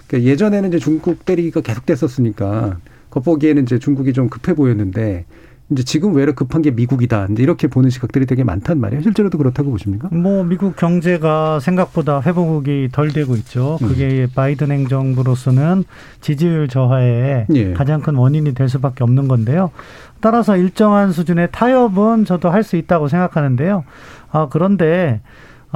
[0.08, 2.78] 그 예전에는 이제 중국 때리기가 계속됐었으니까
[3.12, 5.26] 겉보기에는 이제 중국이 좀 급해 보였는데
[5.72, 7.28] 이제 지금 왜 이렇게 급한 게 미국이다.
[7.32, 9.02] 이제 이렇게 보는 시각들이 되게 많단 말이에요.
[9.02, 10.10] 실제로도 그렇다고 보십니까?
[10.12, 13.80] 뭐 미국 경제가 생각보다 회복이 덜 되고 있죠.
[13.82, 13.88] 음.
[13.88, 15.84] 그게 바이든 행정부로서는
[16.22, 17.74] 지지율 저하의 예.
[17.74, 19.72] 가장 큰 원인이 될 수밖에 없는 건데요.
[20.20, 23.84] 따라서 일정한 수준의 타협은 저도 할 수 있다고 생각하는데요.
[24.32, 25.22] 아 그런데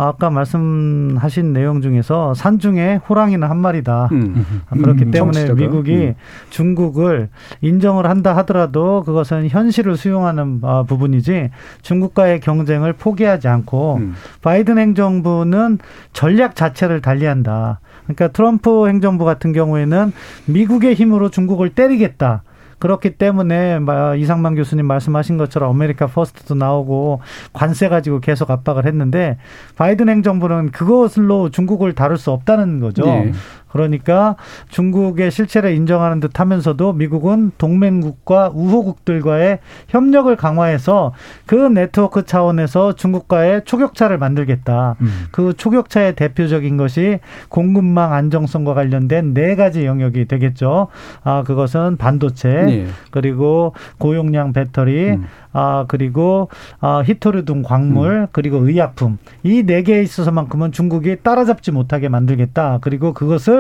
[0.07, 4.09] 아까 말씀하신 내용 중에서 산 중에 호랑이는 한 마리다.
[4.13, 4.45] 음.
[4.69, 5.59] 아, 그렇기 음, 때문에 정치자가.
[5.59, 6.13] 미국이 음.
[6.49, 7.29] 중국을
[7.62, 11.49] 인정을 한다 하더라도 그것은 현실을 수용하는 아, 부분이지
[11.81, 14.15] 중국과의 경쟁을 포기하지 않고 음.
[14.41, 15.79] 바이든 행정부는
[16.13, 17.81] 전략 자체를 달리한다.
[18.05, 20.13] 그러니까 트럼프 행정부 같은 경우에는
[20.45, 22.43] 미국의 힘으로 중국을 때리겠다.
[22.80, 27.21] 그렇기 때문에 마- 이상만 교수님 말씀하신 것처럼 America First도 나오고
[27.54, 29.38] 관세 가지고 계속 압박을 했는데
[29.75, 33.04] 바이든 행정부는 그것으로 중국을 다룰 수 없다는 거죠.
[33.06, 33.32] 예.
[33.72, 34.36] 그러니까
[34.70, 41.13] 중국의 실체를 인정하는 듯 하면서도 미국은 동맹국과 우호국들과의 협력을 강화해서
[41.46, 44.96] 그 네트워크 차원에서 중국과의 초격차를 만들겠다.
[45.02, 45.08] 음.
[45.32, 50.88] 그 초격차의 대표적인 것이 공급망 안정성과 관련된 네 가지 영역이 되겠죠.
[51.24, 52.88] 아, 그것은 반도체, 네.
[53.12, 55.26] 그리고 고용량 배터리, 음.
[55.52, 56.48] 아 그리고
[56.80, 58.28] 아 히토르등 광물 음.
[58.32, 62.80] 그리고 의약품 이 네 개에 있어서만큼은 중국이 따라잡지 못하게 만들겠다.
[62.82, 63.58] 그리고 그것을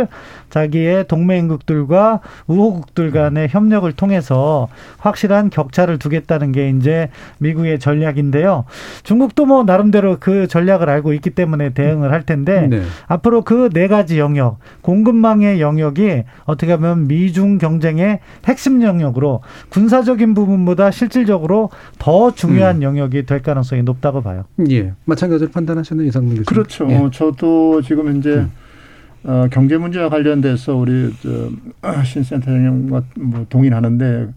[0.49, 3.47] 자기의 동맹국들과 우호국들 간의 음.
[3.49, 8.65] 협력을 통해서 확실한 격차를 두겠다는 게 이제 미국의 전략인데요.
[9.03, 12.81] 중국도 뭐 나름대로 그 전략을 알고 있기 때문에 대응을 할 텐데 네.
[13.07, 20.91] 앞으로 그 네 가지 영역 공급망의 영역이 어떻게 하면 미중 경쟁의 핵심 영역으로 군사적인 부분보다
[20.91, 22.83] 실질적으로 더 중요한 음.
[22.83, 24.43] 영역이 될 가능성이 높다고 봐요.
[24.69, 24.93] 예.
[25.05, 26.45] 마찬가지로 판단하시는 이상민 교수님.
[26.45, 26.87] 그렇죠.
[26.89, 27.09] 예.
[27.11, 28.51] 저도 지금 이제 음.
[29.23, 31.49] 어, 경제 문제와 관련돼서 우리 저,
[32.05, 34.29] 신 센터장님과 뭐 동의하는데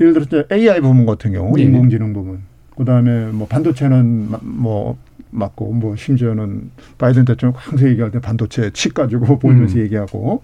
[0.00, 1.64] 예를 들어 AI 부분 같은 경우 예.
[1.64, 2.40] 인공지능 부분
[2.76, 4.96] 그다음에 뭐 반도체는 뭐
[5.30, 9.82] 맞고 뭐 심지어는 바이든 대통령 항상 얘기할 때 반도체 칩 가지고 보면서 음.
[9.82, 10.42] 얘기하고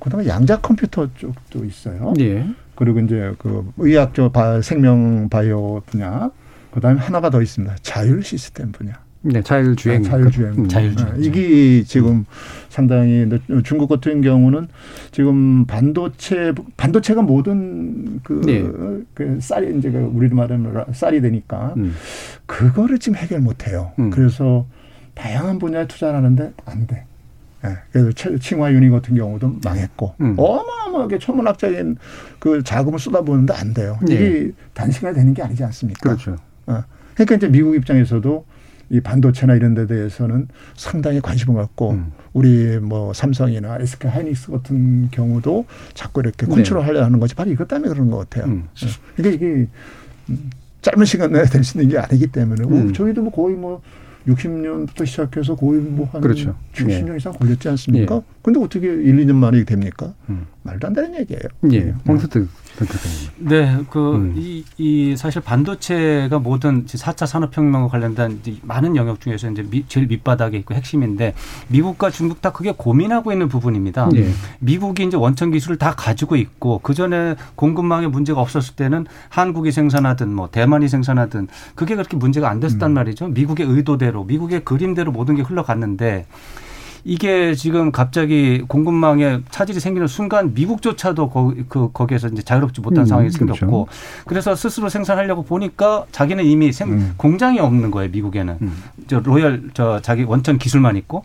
[0.00, 2.12] 그다음에 양자 컴퓨터 쪽도 있어요.
[2.20, 2.46] 예.
[2.74, 4.32] 그리고 이제 그 의학적
[4.62, 6.30] 생명 바이오 분야,
[6.72, 7.76] 그 다음에 하나가 더 있습니다.
[7.82, 9.03] 자율 시스템 분야.
[9.26, 10.02] 네, 자율주행.
[10.02, 10.52] 네, 자율주행.
[10.52, 10.68] 음.
[10.68, 11.14] 자율주행.
[11.14, 12.26] 네, 이게 지금
[12.68, 13.26] 상당히
[13.64, 14.68] 중국 같은 경우는
[15.12, 18.62] 지금 반도체 반도체가 모든 그, 네.
[19.14, 21.94] 그 쌀이 이제 그 우리로 말하면 쌀이 되니까 음.
[22.44, 23.92] 그거를 지금 해결 못 해요.
[23.98, 24.10] 음.
[24.10, 24.66] 그래서
[25.14, 27.06] 다양한 분야에 투자를 하는데 안 돼.
[27.64, 30.34] 예, 그래서 칭화 유니 같은 경우도 망했고 음.
[30.36, 31.96] 어마어마하게 천문학적인
[32.38, 33.98] 그 자금을 쏟아부는데 안 돼요.
[34.02, 34.14] 네.
[34.14, 36.00] 이게 단시간에 되는 게 아니지 않습니까?
[36.10, 36.36] 그렇죠.
[36.66, 36.84] 어.
[37.14, 38.44] 그러니까 이제 미국 입장에서도
[38.90, 42.12] 이 반도체나 이런 데 대해서는 상당히 관심을 갖고 음.
[42.32, 45.64] 우리 뭐 삼성이나 SK 하이닉스 같은 경우도
[45.94, 46.86] 자꾸 이렇게 컨트롤 네.
[46.86, 48.50] 하려 하는 거지 바로 이것 때문에 그런 것 같아요.
[48.52, 48.68] 음.
[48.82, 48.86] 예.
[49.16, 49.68] 그러니까 이게
[50.82, 52.92] 짧은 시간 내에 될 수 있는 게 아니기 때문에 음.
[52.92, 53.80] 저희도 뭐 거의 뭐
[54.28, 56.54] 60년부터 시작해서 거의 뭐한 그렇죠.
[56.74, 57.16] 70년 예.
[57.16, 58.16] 이상 걸렸지 않습니까?
[58.16, 58.20] 예.
[58.42, 60.14] 근데 어떻게 1, 2년 만에 됩니까?
[60.30, 60.46] 음.
[60.62, 61.42] 말도 안 되는 얘기예요.
[61.72, 61.94] 예.
[62.06, 62.48] 황수특
[63.36, 64.34] 네, 그, 음.
[64.36, 70.56] 이, 이, 사실 반도체가 모든 4차 산업혁명과 관련된 많은 영역 중에서 이제 미, 제일 밑바닥에
[70.58, 71.34] 있고 핵심인데
[71.68, 74.08] 미국과 중국 다 크게 고민하고 있는 부분입니다.
[74.16, 74.28] 예.
[74.58, 80.34] 미국이 이제 원천 기술을 다 가지고 있고 그 전에 공급망에 문제가 없었을 때는 한국이 생산하든
[80.34, 82.94] 뭐 대만이 생산하든 그게 그렇게 문제가 안 됐단 음.
[82.94, 83.28] 말이죠.
[83.28, 86.26] 미국의 의도대로, 미국의 그림대로 모든 게 흘러갔는데
[87.04, 93.06] 이게 지금 갑자기 공급망에 차질이 생기는 순간 미국조차도 거, 그 거기에서 이제 자유롭지 못한 음,
[93.06, 93.54] 상황이 그렇죠.
[93.54, 93.88] 생겼고
[94.26, 97.14] 그래서 스스로 생산하려고 보니까 자기는 이미 생, 음.
[97.18, 98.82] 공장이 없는 거예요 미국에는 음.
[99.06, 101.24] 저 로열 저 자기 원천 기술만 있고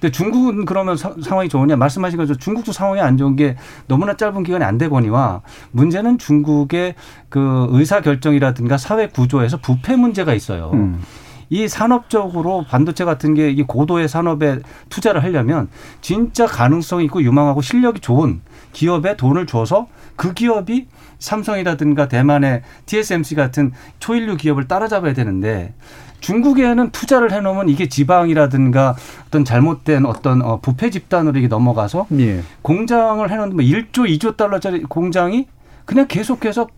[0.00, 1.76] 근데 중국은 그러면 사, 상황이 좋으냐?
[1.76, 3.56] 말씀하신 것처럼 중국도 상황이 안 좋은 게
[3.86, 5.42] 너무나 짧은 기간에 안 되거니와
[5.72, 6.94] 문제는 중국의
[7.28, 10.70] 그 의사 결정이라든가 사회 구조에서 부패 문제가 있어요.
[10.72, 11.02] 음.
[11.50, 15.68] 이 산업적으로 반도체 같은 게 이 고도의 산업에 투자를 하려면
[16.00, 18.40] 진짜 가능성 있고 유망하고 실력이 좋은
[18.72, 20.86] 기업에 돈을 줘서 그 기업이
[21.18, 25.74] 삼성이라든가 대만의 TSMC 같은 초일류 기업을 따라잡아야 되는데
[26.20, 28.94] 중국에는 투자를 해놓으면 이게 지방이라든가
[29.26, 32.42] 어떤 잘못된 어떤 어, 부패 집단으로 이게 넘어가서 예.
[32.62, 35.46] 공장을 해놓으면 1조, 2조 달러짜리 공장이
[35.86, 36.68] 그냥 계속해서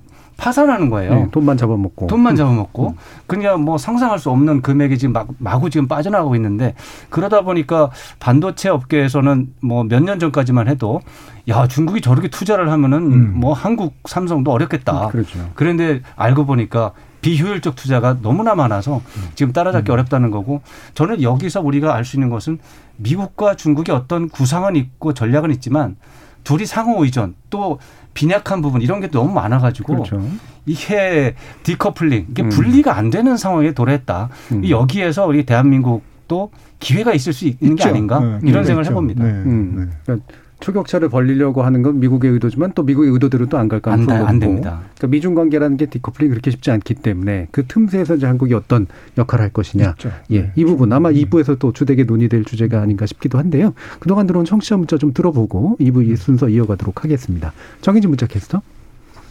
[0.43, 1.15] 파산하는 거예요.
[1.15, 2.09] 네, 돈만 잡아먹고.
[2.09, 2.89] 돈만 잡아먹고.
[2.89, 2.95] 음.
[3.29, 6.75] 그냥 뭐 상상할 수 없는 금액이 지금 막, 마구 지금 빠져나가고 있는데
[7.11, 11.01] 그러다 보니까 반도체 업계에서는 뭐 몇 년 전까지만 해도
[11.49, 13.33] 야, 중국이 저렇게 투자를 하면은 음.
[13.37, 15.07] 뭐 한국 삼성도 어렵겠다.
[15.07, 15.51] 음, 그렇죠.
[15.55, 19.29] 그런데 알고 보니까 비효율적 투자가 너무나 많아서 음.
[19.37, 19.95] 지금 따라잡기 음.
[19.95, 20.61] 어렵다는 거고
[20.95, 22.59] 저는 여기서 우리가 알 수 있는 것은
[22.97, 25.95] 미국과 중국의 어떤 구상은 있고 전략은 있지만
[26.43, 27.79] 둘이 상호 의존 또
[28.15, 30.23] 빈약한 부분 이런 게 너무 많아가지고 그렇죠.
[30.67, 32.49] 이게 디커플링 이게 음.
[32.49, 34.29] 분리가 안 되는 상황에 도래했다.
[34.53, 34.69] 음.
[34.69, 37.77] 여기에서 우리 대한민국도 기회가 있을 수 있는 있죠.
[37.77, 38.39] 게 아닌가 네.
[38.43, 38.67] 이런 네.
[38.67, 39.25] 생각을 해봅니다.
[39.25, 39.31] 네.
[39.31, 39.75] 음.
[39.77, 39.97] 네.
[40.05, 40.27] 그러니까
[40.63, 44.39] 초격차를 벌리려고 하는 건 미국의 의도지만 또 미국의 의도대로 또 안 갈 가능성이 안, 안
[44.39, 44.81] 됩니다.
[44.97, 48.87] 그러니까 미중 관계라는 게 디커플링이 그렇게 쉽지 않기 때문에 그 틈새에서 이제 한국이 어떤
[49.19, 49.91] 역할을 할 것이냐.
[49.91, 50.11] 있죠.
[50.33, 53.75] 예, 이 부분 아마 2부에서 또 주되게 논의될 주제가 아닌가 싶기도 한데요.
[54.01, 57.53] 그동안 들어온 청취자 문자 좀 들어보고 2부 순서 이어가도록 하겠습니다.
[57.83, 58.63] 정인진 문자 캐스터.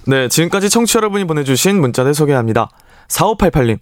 [0.07, 2.69] 네, 지금까지 청취자 여러분이 보내주신 문자를 소개합니다.
[3.07, 3.79] 4588님.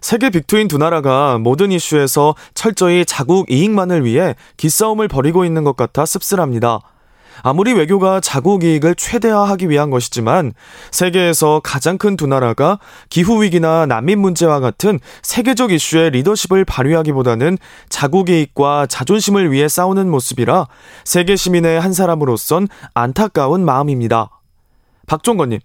[0.00, 6.04] 세계 빅투인 두 나라가 모든 이슈에서 철저히 자국 이익만을 위해 기싸움을 벌이고 있는 것 같아
[6.04, 6.80] 씁쓸합니다.
[7.42, 10.52] 아무리 외교가 자국 이익을 최대화하기 위한 것이지만
[10.90, 12.78] 세계에서 가장 큰 두 나라가
[13.08, 20.68] 기후위기나 난민 문제와 같은 세계적 이슈의 리더십을 발휘하기보다는 자국 이익과 자존심을 위해 싸우는 모습이라
[21.04, 24.28] 세계 시민의 한 사람으로선 안타까운 마음입니다.
[25.06, 25.60] 박종건님.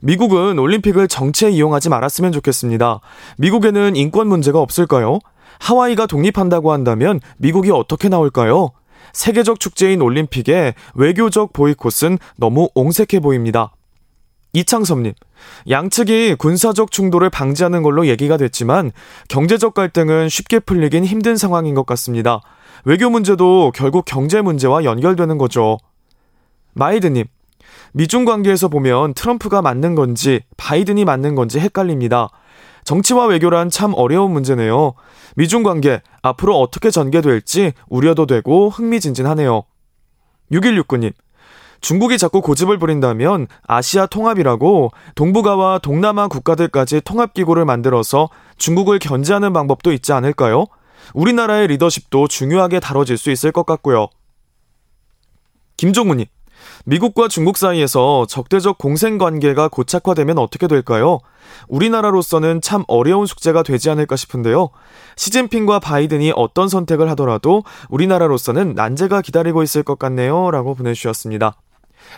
[0.00, 3.00] 미국은 올림픽을 정치에 이용하지 말았으면 좋겠습니다.
[3.38, 5.18] 미국에는 인권 문제가 없을까요?
[5.58, 8.70] 하와이가 독립한다고 한다면 미국이 어떻게 나올까요?
[9.16, 13.72] 세계적 축제인 올림픽에 외교적 보이콧은 너무 옹색해 보입니다.
[14.52, 15.14] 이창섭님,
[15.70, 18.92] 양측이 군사적 충돌을 방지하는 걸로 얘기가 됐지만
[19.28, 22.42] 경제적 갈등은 쉽게 풀리긴 힘든 상황인 것 같습니다.
[22.84, 25.78] 외교 문제도 결국 경제 문제와 연결되는 거죠.
[26.74, 27.24] 마이드님,
[27.94, 32.28] 미중 관계에서 보면 트럼프가 맞는 건지 바이든이 맞는 건지 헷갈립니다.
[32.86, 34.94] 정치와 외교란 참 어려운 문제네요.
[35.34, 39.64] 미중 관계 앞으로 어떻게 전개될지 우려도 되고 흥미진진하네요.
[40.52, 41.12] 6169님.
[41.80, 50.12] 중국이 자꾸 고집을 부린다면 아시아 통합이라고 동북아와 동남아 국가들까지 통합기구를 만들어서 중국을 견제하는 방법도 있지
[50.12, 50.66] 않을까요?
[51.12, 54.08] 우리나라의 리더십도 중요하게 다뤄질 수 있을 것 같고요.
[55.76, 56.26] 김종훈님.
[56.88, 61.18] 미국과 중국 사이에서 적대적 공생 관계가 고착화되면 어떻게 될까요?
[61.66, 64.70] 우리나라로서는 참 어려운 숙제가 되지 않을까 싶은데요.
[65.16, 70.52] 시진핑과 바이든이 어떤 선택을 하더라도 우리나라로서는 난제가 기다리고 있을 것 같네요.
[70.52, 71.56] 라고 보내주셨습니다.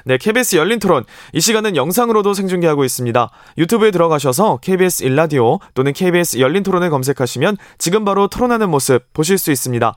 [0.04, 1.04] 네, KBS 열린 토론.
[1.32, 3.30] 이 시간은 영상으로도 생중계하고 있습니다.
[3.56, 9.50] 유튜브에 들어가셔서 KBS 일라디오 또는 KBS 열린 토론을 검색하시면 지금 바로 토론하는 모습 보실 수
[9.50, 9.96] 있습니다.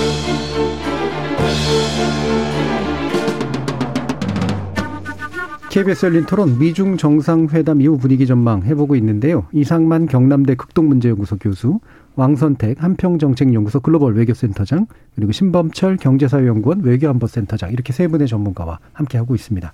[5.71, 9.47] KBS 열린 토론 미중 정상회담 이후 분위기 전망 해보고 있는데요.
[9.53, 11.79] 이상만 경남대 극동문제연구소 교수,
[12.17, 19.71] 왕선택 한평정책연구소 글로벌 외교센터장, 그리고 신범철 경제사회연구원 외교안보센터장 이렇게 세 분의 전문가와 함께 하고 있습니다.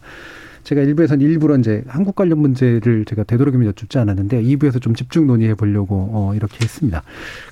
[0.68, 5.55] 제가 일부에서는 일부러 이제 한국 관련 문제를 제가 되도록이면 여쭙지 않았는데 2부에서 좀 집중 논의해
[5.55, 7.03] 보려고 어 이렇게 했습니다.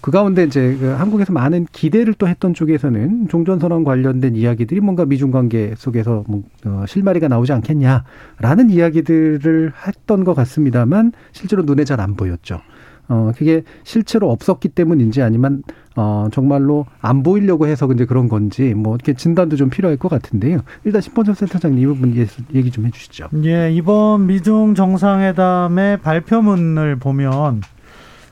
[0.01, 5.05] 그 가운데 이제 그 한국에서 많은 기대를 또 했던 쪽에서는 종전 선언 관련된 이야기들이 뭔가
[5.05, 11.95] 미중 관계 속에서 뭐 어, 실마리가 나오지 않겠냐라는 이야기들을 했던 것 같습니다만 실제로 눈에 잘
[12.01, 12.59] 안 보였죠.
[13.07, 15.63] 어, 그게 실제로 없었기 때문인지 아니면
[15.95, 20.59] 어, 정말로 안 보이려고 해서 이제 그런 건지 뭐 이렇게 진단도 좀 필요할 것 같은데요.
[20.83, 22.15] 일단 신본철 센터장님 이 부분
[22.53, 23.29] 얘기 좀 해주시죠.
[23.45, 27.61] 예, 이번 미중 정상회담의 발표문을 보면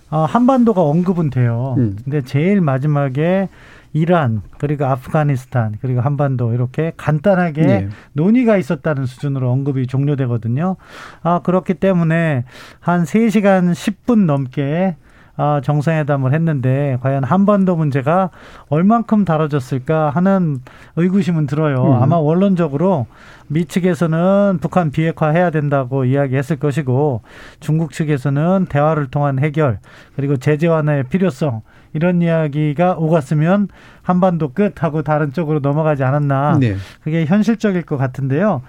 [0.10, 1.76] 어, 한반도가 언급은 돼요.
[1.78, 1.98] 음.
[2.04, 3.50] 근데 제일 마지막에
[3.94, 7.90] 이란 그리고 아프가니스탄 그리고 한반도 이렇게 간단하게 네.
[8.14, 10.76] 논의가 있었다는 수준으로 언급이 종료되거든요.
[11.22, 12.44] 아 그렇기 때문에
[12.80, 14.96] 한 3시간 10분 넘게
[15.36, 18.30] 아, 정상회담을 했는데 과연 한반도 문제가
[18.70, 20.60] 얼만큼 다뤄졌을까 하는
[20.96, 21.84] 의구심은 들어요.
[21.84, 22.04] 음.
[22.04, 23.08] 아마 원론적으로
[23.48, 27.22] 미 측에서는 북한 비핵화해야 된다고 이야기했을 것이고
[27.60, 29.80] 중국 측에서는 대화를 통한 해결
[30.16, 31.62] 그리고 제재 완화의 필요성
[31.94, 33.70] 이런 이야기가 오갔으면
[34.02, 36.58] 한반도 끝 하고 다른 쪽으로 넘어가지 않았나.
[36.60, 36.76] 네.
[37.04, 38.62] 그게 현실적일 것 같은데요.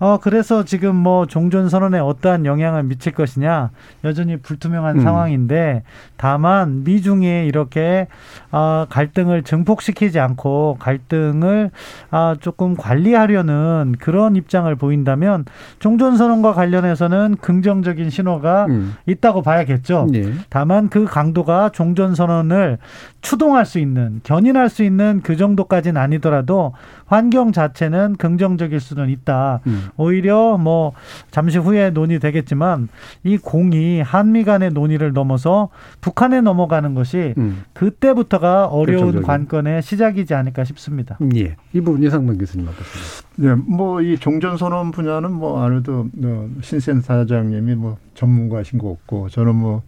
[0.00, 3.70] 어, 그래서 지금 뭐 종전 선언에 어떠한 영향을 미칠 것이냐
[4.04, 5.02] 여전히 불투명한 음.
[5.02, 5.82] 상황인데
[6.16, 8.06] 다만 미중에 이렇게
[8.52, 11.70] 어, 갈등을 증폭시키지 않고 갈등을
[12.12, 15.46] 어, 조금 관리하려는 그런 입장을 보인다면
[15.80, 18.94] 종전 선언과 관련해서는 긍정적인 신호가 음.
[19.06, 20.06] 있다고 봐야겠죠.
[20.12, 20.32] 네.
[20.48, 22.78] 다만 그 강도가 종전 선언을
[23.20, 26.74] 추동할 수 있는 견인할 수 있는 그 정도까지는 아니더라도
[27.06, 29.60] 환경 자체는 긍정적일 수는 있다.
[29.66, 29.87] 음.
[29.96, 30.92] 오히려 뭐
[31.30, 32.88] 잠시 후에 논의되겠지만
[33.24, 35.68] 이 공이 한미 간의 논의를 넘어서
[36.00, 37.62] 북한에 넘어가는 것이 음.
[37.72, 39.22] 그때부터가 어려운 결정적인.
[39.26, 41.18] 관건의 시작이지 않을까 싶습니다.
[41.20, 41.56] 음, 예.
[41.72, 43.28] 이 부분 이상만 교수님 어떻습니까?
[43.36, 49.82] 네, 뭐이 종전선언 분야는 뭐 아무래도 어, 신센 사장님이 뭐 전문가신 거 없고 저는 뭐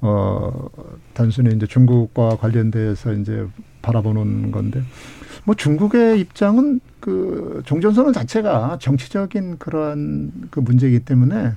[0.00, 0.68] 어,
[1.14, 3.46] 단순히 이제 중국과 관련돼서 이제
[3.82, 4.82] 바라보는 건데
[5.44, 11.52] 뭐 중국의 입장은 그 종전선언 자체가 정치적인 그러한 그 문제이기 때문에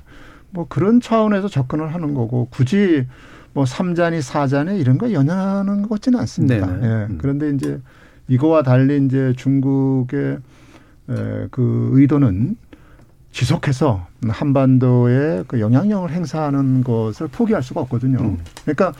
[0.51, 3.07] 뭐 그런 차원에서 접근을 하는 거고 굳이
[3.53, 6.67] 뭐 삼자니 사자니 이런 거 연연하는 것 같지는 않습니다.
[6.67, 6.87] 네네.
[6.87, 7.07] 예.
[7.17, 7.81] 그런데 이제
[8.27, 10.37] 이거와 달리 이제 중국의
[11.09, 12.55] 에, 그 의도는
[13.31, 18.37] 지속해서 한반도에 그 영향력을 행사하는 것을 포기할 수가 없거든요.
[18.65, 18.93] 그러니까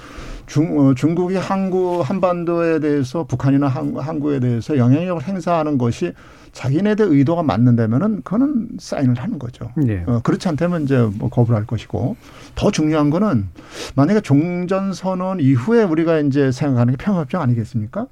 [0.47, 6.13] 중, 어, 중국이 항구, 한반도에 대해서 북한이나 항, 항구에 대해서 영향력을 행사하는 것이
[6.51, 9.71] 자기네들 의도가 맞는다면은 그거는 사인을 하는 거죠.
[9.87, 10.03] 예.
[10.05, 12.15] 어, 그렇지 않다면 이제 뭐 거부를 할 것이고
[12.55, 13.47] 더 중요한 거는
[13.95, 18.07] 만약에 종전 선언 이후에 우리가 이제 생각하는 게 평화협정 아니겠습니까?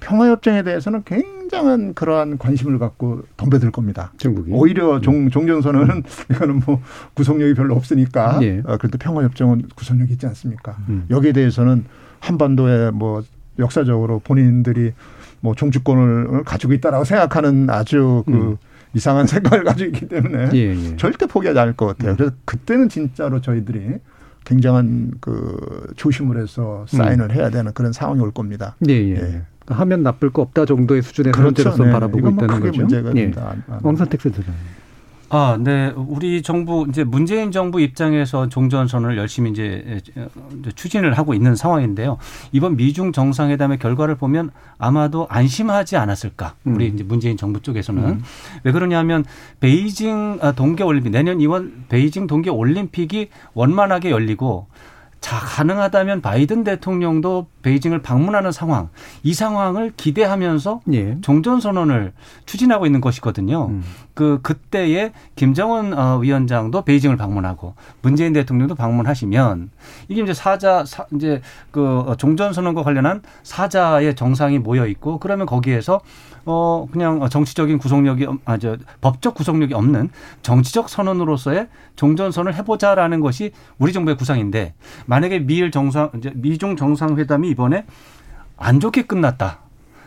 [0.00, 4.12] 평화협정에 대해서는 굉장한 그러한 관심을 갖고 덤벼들 겁니다.
[4.18, 4.52] 중국이.
[4.52, 6.80] 오히려 종, 종전선언은 이거는 뭐
[7.14, 8.62] 구속력이 별로 없으니까 예.
[8.64, 10.76] 어, 그래도 평화협정은 구속력이 있지 않습니까?
[10.88, 11.06] 음.
[11.10, 11.84] 여기에 대해서는
[12.20, 13.22] 한반도에 뭐
[13.58, 14.92] 역사적으로 본인들이
[15.46, 18.56] 뭐 종주권을 가지고 있다라고 생각하는 아주 그 음.
[18.94, 20.90] 이상한 생각을 가지고 있기 때문에 예, 음.
[20.92, 20.96] 예.
[20.96, 22.16] 절대 포기하지 않을 것 같아요.
[22.16, 23.98] 그래서 그때는 진짜로 저희들이
[24.44, 28.74] 굉장한 그 조심을 해서 사인을 해야 되는 그런 상황이 올 겁니다.
[28.88, 29.42] 예, 예.
[29.68, 31.48] 하면 나쁠 거 없다 정도의 수준의 그렇죠.
[31.62, 31.92] 현재로서 네.
[31.92, 32.80] 바라보고 뭐 있다는 거죠.
[32.80, 33.32] 문제가 예.
[33.36, 34.52] 안- 안- 왕선택 센터장.
[35.28, 35.92] 아, 네.
[35.96, 40.00] 우리 정부 이제 문재인 정부 입장에서 종전 선언을 열심히 이제
[40.74, 42.18] 추진을 하고 있는 상황인데요.
[42.52, 46.54] 이번 미중 정상회담의 결과를 보면 아마도 안심하지 않았을까.
[46.64, 46.94] 우리 음.
[46.94, 48.22] 이제 문재인 정부 쪽에서는 음.
[48.62, 49.24] 왜 그러냐면
[49.60, 54.68] 베이징 아, 동계 올림픽 내년 2월 베이징 동계 올림픽이 원만하게 열리고
[55.20, 58.90] 자, 가능하다면 바이든 대통령도 베이징을 방문하는 상황,
[59.24, 61.18] 이 상황을 기대하면서 예.
[61.20, 62.12] 종전선언을
[62.44, 63.66] 추진하고 있는 것이거든요.
[63.70, 63.82] 음.
[64.16, 69.68] 그, 그때에 김정은 어, 위원장도 베이징을 방문하고 문재인 대통령도 방문하시면
[70.08, 75.44] 이게 이제 사자, 사, 이제 그 어, 종전 선언과 관련한 사자의 정상이 모여 있고 그러면
[75.44, 76.00] 거기에서
[76.46, 80.08] 어, 그냥 정치적인 구속력이, 없- 아, 저, 법적 구속력이 없는
[80.40, 84.72] 정치적 선언으로서의 종전선을 해보자라는 것이 우리 정부의 구상인데
[85.04, 87.84] 만약에 미일 정상, 이제 미중 정상회담이 이번에
[88.56, 89.58] 안 좋게 끝났다.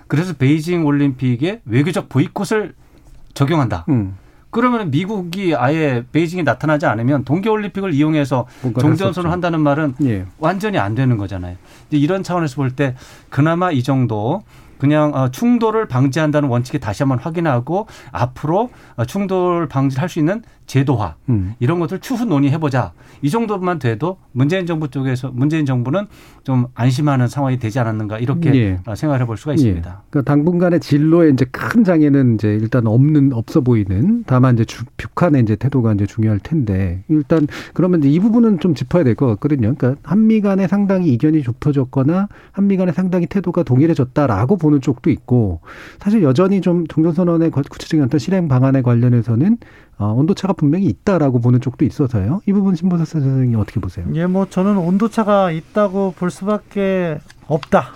[0.08, 2.74] 그래서 베이징 올림픽에 외교적 보이콧을
[3.34, 3.86] 적용한다.
[3.90, 4.18] 음.
[4.52, 8.48] 그러면 미국이 아예 베이징에 나타나지 않으면 동계올림픽을 이용해서
[8.80, 9.30] 종전선을.
[9.32, 10.26] 한다는 말은 예.
[10.40, 11.56] 완전히 안 되는 거잖아요.
[11.92, 12.96] 이런 차원에서 볼 때
[13.30, 14.42] 그나마 이 정도
[14.80, 20.42] 그냥 어, 충돌을 방지한다는 원칙에 다시 한번 확인하고 앞으로 어, 충돌 방지를 할수 있는
[20.74, 21.56] 제도화 음.
[21.60, 22.94] 이런 것들 추후 논의해보자.
[23.24, 26.06] 이 정도만 돼도 문재인 정부 쪽에서 문재인 정부는
[26.44, 28.80] 좀 안심하는 상황이 되지 않았는가 이렇게 예.
[28.86, 29.90] 어, 생각해 볼 수가 있습니다.
[29.90, 29.96] 예.
[30.12, 35.42] 그러니까 당분간의 진로에 이제 큰 장애는 이제 일단 없는 없어 보이는 다만 이제 주, 북한의
[35.42, 39.74] 이제 태도가 이제 중요할 텐데 일단 그러면 이제 이 부분은 좀 짚어야 될 것 같거든요.
[39.76, 45.62] 그러니까 한미 간에 상당히 이견이 좁혀졌거나 한미 간에 상당히 태도가 동일해졌다라고 보는 쪽도 있고
[46.00, 49.58] 사실 여전히 좀 종전선언의 거- 구체적인 어떤 실행 방안에 관련해서는
[49.89, 52.42] 어, 온도차가 분명히 있다라고 보는 쪽도 있어서요.
[52.46, 54.06] 이 부분 신보사 선생님 어떻게 보세요?
[54.14, 57.94] 예, 뭐 저는 온도차가 있다고 볼 수밖에 없다.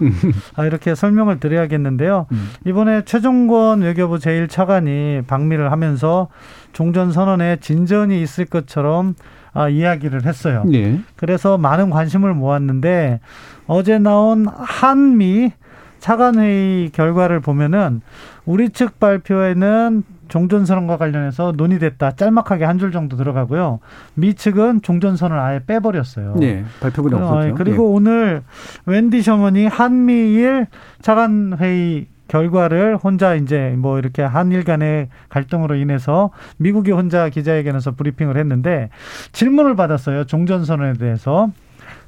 [0.56, 2.28] 아, 이렇게 설명을 드려야겠는데요.
[2.66, 6.28] 이번에 최종권 외교부 제1차관이 방미를 하면서
[6.74, 9.16] 종전 선언에 진전이 있을 것처럼
[9.54, 10.64] 아, 이야기를 했어요.
[10.74, 11.00] 예.
[11.16, 13.20] 그래서 많은 관심을 모았는데
[13.68, 15.52] 어제 나온 한미
[16.00, 18.02] 차관회의 결과를 보면은
[18.46, 22.14] 우리 측 발표에는 종전선언과 관련해서 논의됐다.
[22.16, 23.80] 짤막하게 한 줄 정도 들어가고요.
[24.16, 26.34] 미 측은 종전선언을 아예 빼버렸어요.
[26.42, 26.64] 예.
[26.82, 27.54] 발표문이 어, 없었죠.
[27.56, 28.42] 그리고 오늘
[28.88, 30.66] 웬디 셔먼이 한미일
[31.02, 38.90] 차관회의 결과를 혼자 이제 뭐 이렇게 한일 간의 갈등으로 인해서 미국이 혼자 기자회견에서 브리핑을 했는데
[39.34, 40.24] 질문을 받았어요.
[40.24, 41.52] 종전선언에 대해서.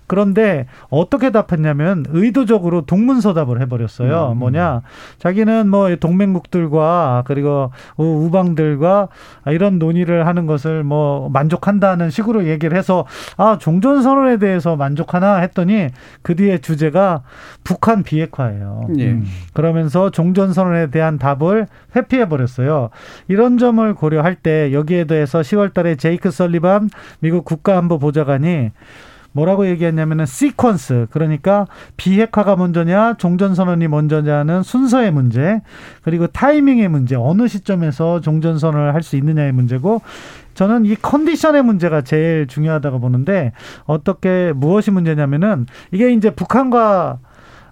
[0.08, 4.36] 그런데 어떻게 답했냐면 의도적으로 동문서답을 해버렸어요.
[4.36, 4.82] 뭐냐,
[5.20, 9.08] 자기는 뭐 동맹국들과 그리고 우방들과
[9.48, 13.06] 이런 논의를 하는 것을 뭐 만족한다는 식으로 얘기를 해서
[13.38, 15.88] 아 종전 선언에 대해서 만족하나 했더니
[16.22, 17.24] 그 뒤에 주제가
[17.64, 18.88] 북한 비핵화예요.
[18.98, 19.12] 예.
[19.12, 19.26] 음.
[19.54, 22.90] 그러면서 종전 선언에 대한 답을 회피해 버렸어요.
[23.28, 26.90] 이런 점을 고려할 때 여기에 대해서 10월달에 제이크 설리반
[27.20, 28.72] 미국 국가안보 보좌관이
[29.36, 31.68] 뭐라고 얘기했냐면은 시퀀스 그러니까
[31.98, 35.62] 비핵화가 먼저냐 종전선언이 먼저냐는 순서의 문제
[36.04, 40.02] 그리고 타이밍의 문제 어느 시점에서 종전선언을 할 수 있느냐의 문제고
[40.56, 43.52] 저는 이 컨디션의 문제가 제일 중요하다고 보는데
[43.86, 47.20] 어떻게 무엇이 문제냐면은 이게 이제 북한과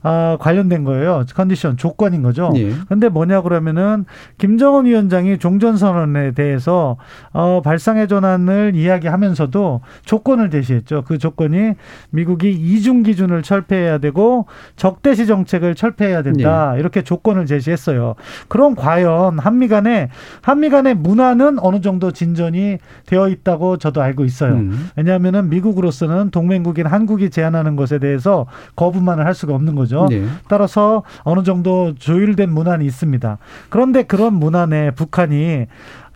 [0.04, 1.24] 어, 관련된 거예요.
[1.34, 2.52] 컨디션 조건인 거죠.
[2.56, 2.72] 예.
[2.90, 4.06] 근데 뭐냐 그러면은
[4.38, 6.98] 김정은 위원장이 종전 선언에 대해서
[7.32, 11.04] 어, 발상의 전환을 이야기하면서도 조건을 제시했죠.
[11.08, 11.74] 그 조건이
[12.10, 14.46] 미국이 이중 기준을 철폐해야 되고
[14.76, 16.76] 적대시 정책을 철폐해야 된다.
[16.78, 18.16] 이렇게 조건을 제시했어요.
[18.50, 20.10] 그럼 과연 한미 간에
[20.42, 24.56] 한미 간의 문화는 어느 정도 진전이 되어 있다고 저도 알고 있어요.
[24.56, 24.90] 음.
[24.98, 28.46] 왜냐하면은 미국으로서는 동맹국인 한국이 제안하는 것에 대해서
[28.76, 29.93] 거부만을 할 수가 없는 거죠.
[30.10, 30.24] 네.
[30.48, 33.38] 따라서 어느 정도 조율된 문안이 있습니다.
[33.70, 35.68] 그런데 그런 문안에 북한이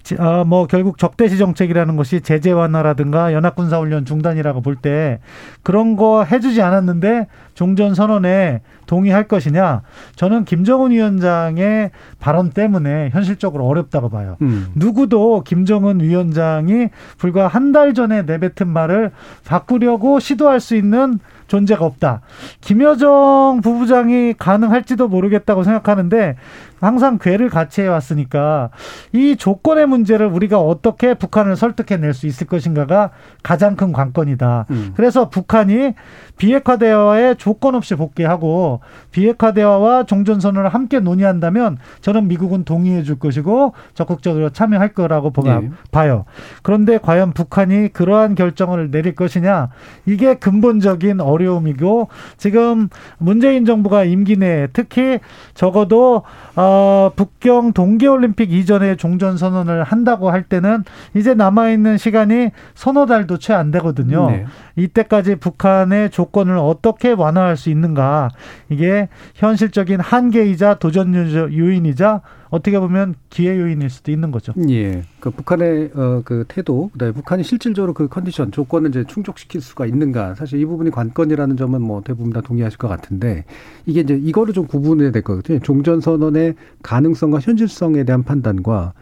[0.04, 5.20] 지- 어, 뭐 결국 적대시 정책이라는 것이 제재 완화라든가 연합군사훈련 중단이라고 볼 때
[5.64, 9.82] 그런 거 해주지 않았는데 종전 선언에 동의할 것이냐?
[10.16, 14.38] 저는 김정은 위원장의 발언 때문에 현실적으로 어렵다고 봐요.
[14.42, 14.68] 음.
[14.76, 19.12] 누구도 김정은 위원장이 불과 한 달 전에 내뱉은 말을
[19.46, 22.22] 바꾸려고 시도할 수 있는 존재가 없다.
[22.62, 26.36] 김여정 부부장이 가능할지도 모르겠다고 생각하는데
[26.80, 28.70] 항상 괴를 같이 해왔으니까
[29.14, 33.12] 이 조건의 문제를 우리가 어떻게 북한을 설득해낼 수 있을 것인가가
[33.44, 34.66] 가장 큰 관건이다.
[34.70, 34.94] 음.
[34.96, 35.94] 그래서 북한이
[36.38, 43.74] 비핵화 대화에 조건 없이 복귀하고 비핵화 대화와 종전선언을 함께 논의한다면 저는 미국은 동의해 줄 것이고
[43.96, 45.70] 적극적으로 참여할 거라고 보가- 네.
[45.92, 46.26] 봐요.
[46.62, 49.70] 그런데 과연 북한이 그러한 결정을 내릴 것이냐
[50.06, 55.20] 이게 근본적인 어려움이고 지금 문재인 정부가 임기 내에 특히
[55.56, 56.24] 적어도
[56.70, 60.84] 어, 북경 동계올림픽 이전에 종전 선언을 한다고 할 때는
[61.16, 64.30] 이제 남아 있는 시간이 서너 달도 채 안 되거든요.
[64.30, 64.46] 네.
[64.76, 68.28] 이때까지 북한의 조건을 어떻게 완화할 수 있는가
[68.70, 74.54] 이게 현실적인 한계이자 도전 요- 요인이자 어떻게 보면 기회 요인일 수도 있는 거죠.
[74.70, 75.04] 예.
[75.20, 80.36] 그 북한의 어, 그 태도, 그다음에 북한이 실질적으로 그 컨디션 조건을 이제 충족시킬 수가 있는가.
[80.36, 83.46] 사실 이 부분이 관건이라는 점은 뭐 대부분 다 동의하실 것 같은데
[83.86, 85.60] 이게 이제 이거를 좀 구분해야 될것 같아요.
[85.60, 88.94] 종전 선언의 가능성과 현실성에 대한 판단과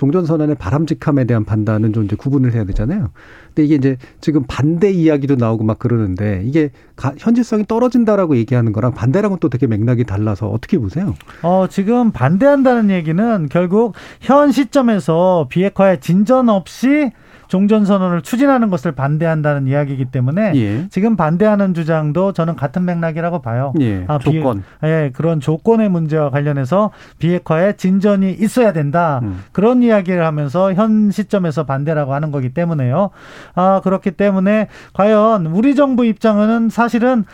[0.00, 3.10] 종전 선언의 바람직함에 대한 판단은 좀 이제 구분을 해야 되잖아요.
[3.48, 8.94] 근데 이게 이제 지금 반대 이야기도 나오고 막 그러는데 이게 가, 현실성이 떨어진다라고 얘기하는 거랑
[8.94, 11.14] 반대랑은 또 되게 맥락이 달라서 어떻게 보세요?
[11.42, 17.12] 어, 지금 반대한다는 얘기는 결국 현 시점에서 비핵화에 진전 없이
[17.50, 20.88] 종전 선언을 추진하는 것을 반대한다는 이야기이기 때문에 예.
[20.88, 23.72] 지금 반대하는 주장도 저는 같은 맥락이라고 봐요.
[23.80, 24.04] 예.
[24.06, 24.62] 아, 비- 조건.
[24.84, 29.18] 예, 그런 조건의 문제와 관련해서 비핵화에 진전이 있어야 된다.
[29.24, 29.42] 음.
[29.50, 33.10] 그런 이야기를 하면서 현 시점에서 반대라고 하는 거기 때문에요.
[33.56, 37.24] 아, 그렇기 때문에 과연 우리 정부 입장은 사실은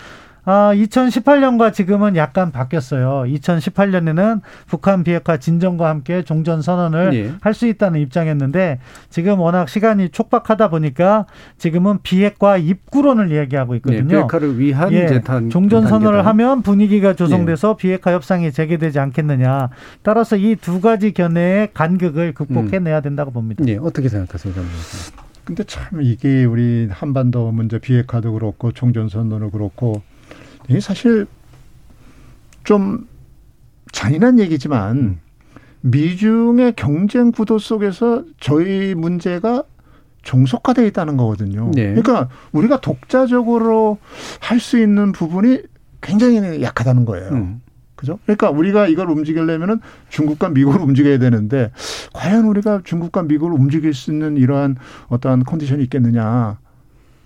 [0.49, 3.25] 아, 2018년과 지금은 약간 바뀌었어요.
[3.27, 7.33] 2018년에는 북한 비핵화 진전과 함께 종전 선언을 예.
[7.41, 8.79] 할수 있다는 입장이었는데
[9.11, 11.27] 지금 워낙 시간이 촉박하다 보니까
[11.59, 14.07] 지금은 비핵화 입구론을 얘기하고 예, 있거든요.
[14.07, 16.21] 비핵화를 위한 예, 이제 단, 종전 선언을.
[16.21, 16.23] 예.
[16.23, 19.71] 하면 분위기가 조성돼서 비핵화 협상이 재개되지 않겠느냐.
[20.03, 23.65] 따라서 이 두 가지 견해의 간극을 극복해내야 된다고 봅니다.
[23.67, 24.55] 예, 어떻게 생각하세요?
[25.45, 30.03] 근데 참 이게 우리 한반도 문제 비핵화도 그렇고 종전선언도 그렇고
[30.69, 31.27] 이게 사실
[32.65, 33.07] 좀
[33.93, 35.21] 잔인한 얘기지만
[35.83, 39.63] 미중의 경쟁 구도 속에서 저희 문제가
[40.23, 41.71] 종속화되어 있다는 거거든요.
[41.73, 41.95] 네.
[41.95, 43.99] 그러니까 우리가 독자적으로
[44.41, 45.63] 할 수 있는 부분이
[46.01, 47.31] 굉장히 약하다는 거예요.
[47.31, 47.61] 음.
[47.95, 48.19] 그죠?
[48.25, 51.71] 그러니까 우리가 이걸 움직이려면은 중국과 미국을 움직여야 되는데
[52.13, 54.77] 과연 우리가 중국과 미국을 움직일 수 있는 이러한
[55.09, 56.59] 어떠한 컨디션이 있겠느냐.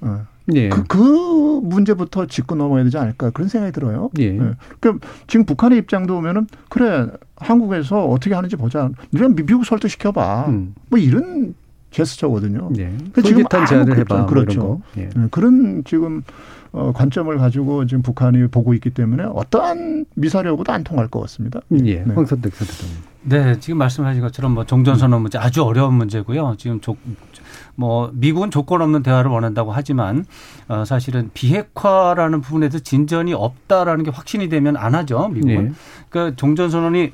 [0.03, 0.27] 어.
[0.55, 0.69] 예.
[0.69, 4.11] 그, 그 문제부터 짚고 넘어야 되지 않을까 그런 생각이 들어요.
[4.19, 4.33] 예.
[4.81, 8.91] 그러니까 지금 북한의 입장도 오면은 그래 한국에서 어떻게 하는지 보자.
[9.11, 10.47] 미- 미국 설득시켜봐.
[10.49, 10.75] 음.
[10.89, 11.55] 뭐 이런
[11.91, 12.71] 제스처거든요.
[12.79, 12.93] 예.
[13.25, 13.99] 지금 아무 제안을.
[13.99, 14.17] 해봐.
[14.17, 14.81] 뭐 그렇죠.
[14.97, 15.03] 예.
[15.17, 16.23] 예, 그런 지금
[16.73, 21.61] 어, 관점을 가지고 지금 북한이 보고 있기 때문에 어떠한 미사력으로도 안 통할 것 같습니다.
[21.85, 22.05] 예.
[22.05, 22.15] 네.
[22.15, 22.97] 황선택 사대장님.
[23.23, 26.55] 네, 지금 말씀하신 것처럼 뭐 종전선언 문제 아주 어려운 문제고요.
[26.59, 26.97] 지금 조,
[27.75, 30.25] 뭐 미국은 조건 없는 대화를 원한다고 하지만
[30.69, 35.29] 어, 사실은 비핵화라는 부분에서 진전이 없다라는 게 확신이 되면 안 하죠.
[35.29, 35.65] 미국은.
[35.65, 35.73] 네.
[36.09, 37.13] 그러니까 종전선언이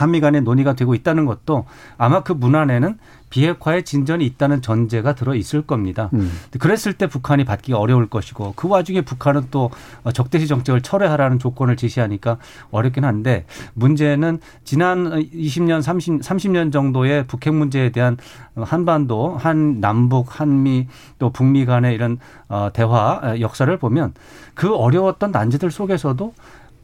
[0.00, 1.66] 한미 간에 논의가 되고 있다는 것도
[1.98, 2.98] 아마 그 문안에는
[3.30, 6.10] 비핵화의 진전이 있다는 전제가 들어 있을 겁니다.
[6.14, 6.30] 음.
[6.58, 9.70] 그랬을 때 북한이 받기가 어려울 것이고 그 와중에 북한은 또
[10.12, 12.38] 적대시 정책을 철회하라는 조건을 제시하니까
[12.72, 18.16] 어렵긴 한데 문제는 지난 20년 30, 30년 정도의 북핵 문제에 대한
[18.56, 20.88] 한반도 한 남북 한미
[21.18, 24.12] 또 북미 간의 이런 어, 대화 역사를 보면
[24.54, 26.34] 그 어려웠던 난제들 속에서도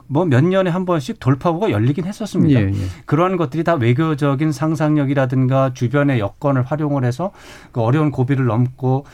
[0.09, 2.61] 뭐 몇 년에 한 번씩 돌파구가 열리긴 했었습니다.
[2.61, 2.73] 예, 예.
[3.07, 7.33] 그러한 것들이 다 외교적인 상상력이라든가 주변의 여건을 활용을 해서
[7.73, 9.07] 그 어려운 고비를 넘고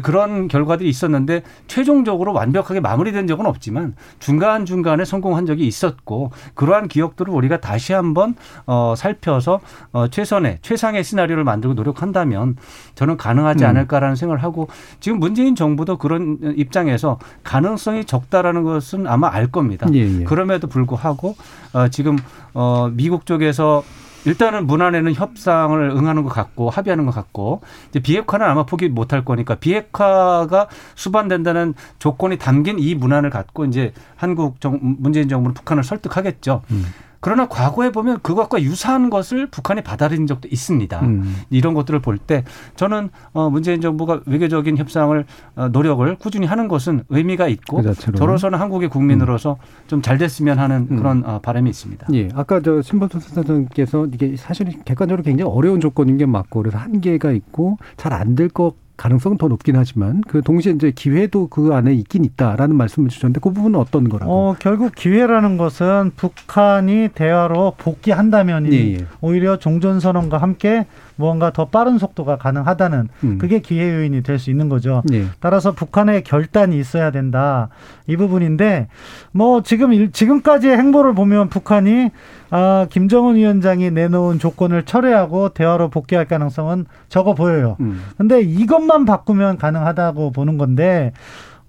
[0.00, 7.32] 그런 결과들이 있었는데 최종적으로 완벽하게 마무리된 적은 없지만 중간 중간에 성공한 적이 있었고 그러한 기억들을
[7.32, 8.34] 우리가 다시 한번
[8.66, 9.60] 어, 살펴서
[9.92, 12.56] 어, 최선의 최상의 시나리오를 만들고 노력한다면
[12.94, 13.70] 저는 가능하지 음.
[13.70, 14.68] 않을까라는 생각을 하고
[15.00, 19.86] 지금 문재인 정부도 그런 입장에서 가능성이 적다라는 것은 아마 알 겁니다.
[19.92, 20.24] 예, 예.
[20.24, 21.36] 그럼에도 불구하고
[21.72, 22.18] 어, 지금
[22.54, 23.82] 어, 미국 쪽에서
[24.26, 27.60] 일단은 문안에는 협상을 응하는 것 같고 합의하는 것 같고
[27.90, 34.60] 이제 비핵화는 아마 포기 못할 거니까 비핵화가 수반된다는 조건이 담긴 이 문안을 갖고 이제 한국
[34.60, 36.62] 정 문재인 정부는 북한을 설득하겠죠.
[36.70, 36.86] 음.
[37.24, 41.00] 그러나 과거에 보면 그것과 유사한 것을 북한이 받아들인 적도 있습니다.
[41.00, 41.36] 음.
[41.48, 42.44] 이런 것들을 볼 때
[42.76, 45.24] 저는 어 문재인 정부가 외교적인 협상을
[45.56, 47.94] 어, 노력을 꾸준히 하는 것은 의미가 있고 그.
[47.94, 49.56] 저로서는 한국의 국민으로서
[49.86, 50.96] 좀 잘 됐으면 하는 음.
[50.98, 52.08] 그런 어, 바람이 있습니다.
[52.12, 57.32] 예, 아까 저 신범선 선생님께서 이게 사실 객관적으로 굉장히 어려운 조건인 게 맞고 그래서 한계가
[57.32, 61.92] 있고 잘 안 될 것 가능성은 더 높긴 하지만 그 동시에 이제 기회도 그 안에
[61.94, 64.32] 있긴 있다라는 말씀을 주셨는데 그 부분은 어떤 거라고?
[64.32, 69.06] 어, 결국 기회라는 것은 북한이 대화로 복귀한다면 예, 예.
[69.20, 70.86] 오히려 종전선언과 함께
[71.16, 73.38] 무언가 더 빠른 속도가 가능하다는 음.
[73.38, 75.02] 그게 기회 요인이 될 수 있는 거죠.
[75.12, 75.26] 예.
[75.40, 77.68] 따라서 북한의 결단이 있어야 된다
[78.06, 78.88] 이 부분인데
[79.32, 82.10] 뭐 지금 일- 지금까지의 행보를 보면 북한이
[82.50, 87.76] 아, 김정은 위원장이 내놓은 조건을 철회하고 대화로 복귀할 가능성은 적어 보여요.
[87.80, 88.02] 음.
[88.16, 91.12] 근데 이것만 바꾸면 가능하다고 보는 건데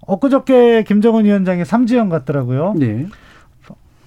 [0.00, 2.74] 엊그저께 김정은 위원장이 삼지연 갔더라고요.
[2.80, 3.06] 예.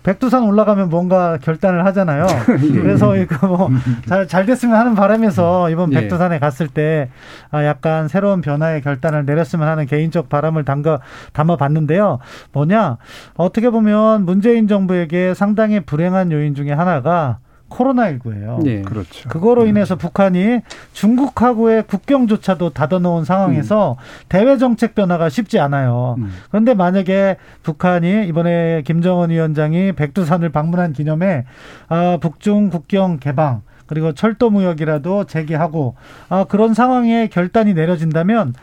[0.04, 2.26] 백두산 올라가면 뭔가 결단을 하잖아요.
[2.74, 2.80] 예.
[2.80, 6.02] 그래서 이거 뭐잘 잘 됐으면 하는 바람에서 이번 예.
[6.02, 7.10] 백두산에 갔을 때
[7.52, 11.00] 아, 약간 새로운 변화의 결단을 내렸으면 하는 개인적 바람을 담가
[11.34, 12.20] 담아 봤는데요.
[12.54, 12.98] 뭐냐
[13.36, 17.40] 어떻게 보면 문재인 정부에게 상당히 불행한 요인 중에 하나가
[17.70, 18.66] 코로나19예요.
[18.66, 18.82] 예.
[18.82, 19.30] 그렇죠.
[19.30, 20.62] 그거로 인해서 북한이
[20.94, 23.98] 중국하고의 국경조차도 닫아놓은 상황에서
[24.28, 26.16] 대외 정책 변화가 쉽지 않아요.
[26.18, 26.30] 음.
[26.50, 31.46] 그런데 만약에 북한이 이번에 김정은 위원장이 백두산을 방문한 기념에
[31.88, 35.96] 아, 북중 국경 개방 그리고 철도 무역이라도 재개하고
[36.30, 38.54] 아, 그런 상황에 결단이 내려진다면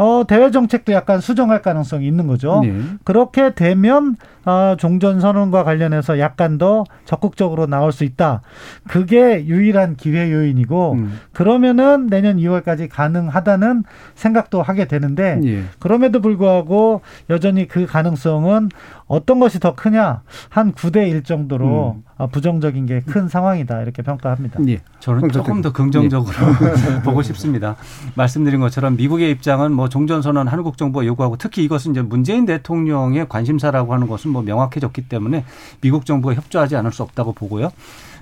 [0.00, 2.62] 어, 대외 정책도 약간 수정할 가능성이 있는 거죠.
[2.64, 2.72] 예.
[3.04, 8.40] 그렇게 되면 아, 종전 선언과 관련해서 약간 더 적극적으로 나올 수 있다.
[8.88, 11.20] 그게 유일한 기회 요인이고 음.
[11.32, 13.84] 그러면은 내년 2월까지 가능하다는
[14.14, 15.64] 생각도 하게 되는데 예.
[15.78, 18.70] 그럼에도 불구하고 여전히 그 가능성은
[19.06, 22.02] 어떤 것이 더 크냐 한 9대 1 정도로 음.
[22.16, 24.60] 아, 부정적인 게 큰 상황이다 이렇게 평가합니다.
[24.68, 24.80] 예.
[25.00, 25.62] 저는 황 조금.
[25.62, 26.32] 더 긍정적으로
[27.04, 27.76] 보고 싶습니다.
[28.14, 33.28] 말씀드린 것처럼 미국의 입장은 뭐 종전 선언 한국 정부가 요구하고 특히 이것은 이제 문재인 대통령의
[33.28, 35.44] 관심사라고 하는 것은 뭐 명확해졌기 때문에
[35.80, 37.70] 미국 정부가 협조하지 않을 수 없다고 보고요.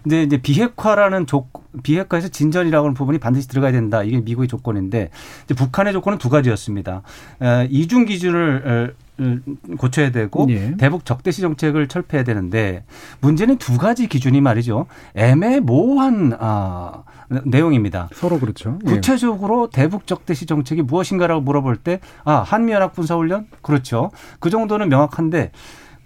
[0.03, 1.49] 근데 이제 비핵화라는 조
[1.83, 4.03] 비핵화에서 진전이라고 하는 부분이 반드시 들어가야 된다.
[4.03, 5.11] 이게 미국의 조건인데
[5.45, 7.03] 이제 북한의 조건은 두 가지였습니다.
[7.43, 9.43] 에, 이중 기준을 에, 음,
[9.77, 10.77] 고쳐야 되고 예.
[10.77, 12.85] 대북 적대시 정책을 철폐해야 되는데
[13.21, 14.87] 문제는 두 가지 기준이 말이죠.
[15.15, 17.03] 애매모호한 아,
[17.45, 18.09] 내용입니다.
[18.15, 18.79] 서로 그렇죠.
[18.87, 18.91] 예.
[18.91, 23.47] 구체적으로 대북 적대시 정책이 무엇인가라고 물어볼 때, 아, 한미연합 군사훈련?
[23.61, 24.11] 그렇죠.
[24.39, 25.51] 그 정도는 명확한데,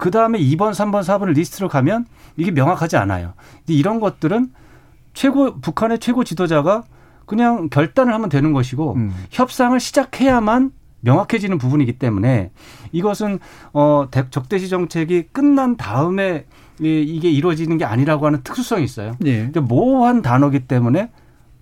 [0.03, 3.35] 그 다음에 2번, 3번, 4번을 리스트로 가면 이게 명확하지 않아요.
[3.69, 4.49] 이런 것들은
[5.15, 6.83] 최고, 북한의 최고 지도자가
[7.25, 9.15] 그냥 결단을 하면 되는 것이고, 음.
[9.31, 10.73] 협상을 시작해야만
[11.03, 12.51] 명확해지는 부분이기 때문에
[12.91, 13.39] 이것은
[13.73, 16.47] 어 대- 적대시 정책이 끝난 다음에
[16.81, 19.13] 이- 이게 이루어지는 게 아니라고 하는 특수성이 있어요.
[19.25, 19.47] 예.
[19.55, 21.13] 모호한 단어기 때문에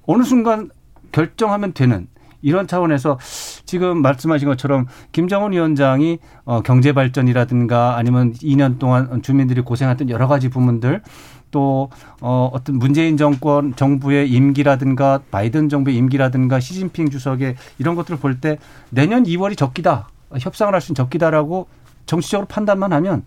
[0.06, 0.70] 어느 순간
[1.12, 2.06] 결정하면 되는
[2.42, 3.18] 이런 차원에서
[3.64, 10.48] 지금 말씀하신 것처럼 김정은 위원장이 어, 경제 발전이라든가 아니면 2년 동안 주민들이 고생했던 여러 가지
[10.48, 11.02] 부분들
[11.50, 18.40] 또 어, 어떤 문재인 정권 정부의 임기라든가 바이든 정부의 임기라든가 시진핑 주석의 이런 것들을 볼
[18.40, 18.58] 때
[18.90, 21.66] 내년 2월이 적기다 협상을 할 수 있는 적기다라고
[22.06, 23.24] 정치적으로 판단만 하면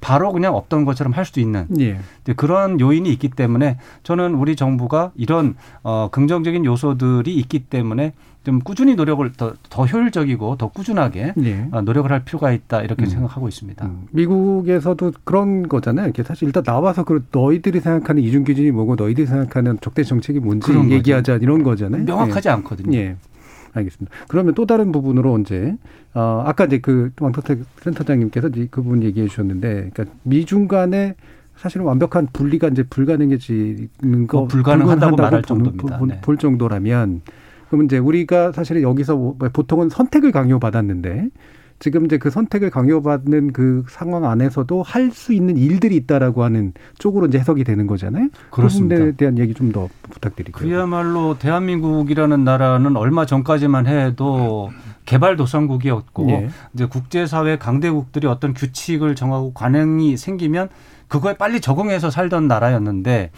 [0.00, 1.98] 바로 그냥 없던 것처럼 할 수도 있는 예.
[2.36, 8.12] 그런 요인이 있기 때문에 저는 우리 정부가 이런 어 긍정적인 요소들이 있기 때문에
[8.44, 11.68] 좀 꾸준히 노력을 더, 더 효율적이고 더 꾸준하게 예.
[11.70, 13.06] 어, 노력을 할 필요가 있다 이렇게 음.
[13.06, 13.84] 생각하고 있습니다.
[13.84, 16.06] 음, 미국에서도 그런 거잖아요.
[16.06, 20.72] 이렇게 사실 일단 나와서 그 너희들이 생각하는 이중 기준이 뭐고 너희들이 생각하는 적대 정책이 뭔지.
[20.90, 22.04] 얘기하자 이런 거잖아요.
[22.04, 22.96] 명확하지 않거든요.
[22.96, 23.00] 예.
[23.02, 23.16] 예.
[23.74, 24.14] 알겠습니다.
[24.28, 25.76] 그러면 또 다른 부분으로 이제
[26.14, 31.14] 어 아까 이제 그 왕석태 센터장님께서 이제 그 부분 얘기해 주셨는데 그러니까 미중 간에
[31.56, 35.98] 사실은 완벽한 분리가 이제 불가능해지는 거뭐 불가능하다고 말할 정도입니다.
[35.98, 36.20] 볼, 네.
[36.20, 37.20] 볼 정도라면
[37.68, 41.28] 그러면 이제 우리가 사실은 여기서 뭐 보통은 선택을 강요받았는데
[41.80, 47.26] 지금 이제 그 선택을 강요받는 그 상황 안에서도 할 수 있는 일들이 있다라고 하는 쪽으로
[47.26, 48.28] 이제 해석이 되는 거잖아요.
[48.50, 48.96] 그렇습니다.
[48.96, 50.68] 그 부분에 대한 얘기 좀 더 부탁드릴게요.
[50.68, 54.70] 그야말로 대한민국이라는 나라는 얼마 전까지만 해도
[55.04, 56.48] 개발도상국이었고 예.
[56.74, 60.68] 이제 국제사회 강대국들이 어떤 규칙을 정하고 관행이 생기면
[61.06, 63.30] 그거에 빨리 적응해서 살던 나라였는데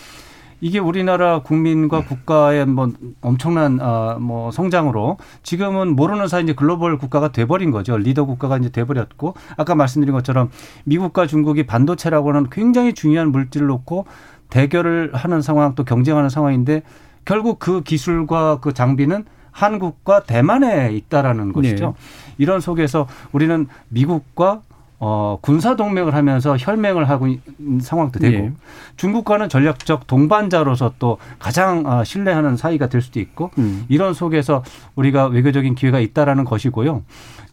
[0.60, 7.70] 이게 우리나라 국민과 국가의 뭐 엄청난 아뭐 성장으로 지금은 모르는 사이 이제 글로벌 국가가 돼버린
[7.70, 7.96] 거죠.
[7.96, 10.50] 리더 국가가 이제 돼버렸고 아까 말씀드린 것처럼
[10.84, 14.06] 미국과 중국이 반도체라고 하는 굉장히 중요한 물질을 놓고
[14.50, 16.82] 대결을 하는 상황 또 경쟁하는 상황인데
[17.24, 21.86] 결국 그 기술과 그 장비는 한국과 대만에 있다라는 것이죠.
[21.86, 22.34] 네.
[22.38, 24.62] 이런 속에서 우리는 미국과
[25.02, 28.52] 어, 군사 동맹을 하면서 혈맹을 하고 있는 상황도 되고 예.
[28.96, 33.86] 중국과는 전략적 동반자로서 또 가장 어, 신뢰하는 사이가 될 수도 있고 음.
[33.88, 34.62] 이런 속에서
[34.96, 37.02] 우리가 외교적인 기회가 있다라는 것이고요.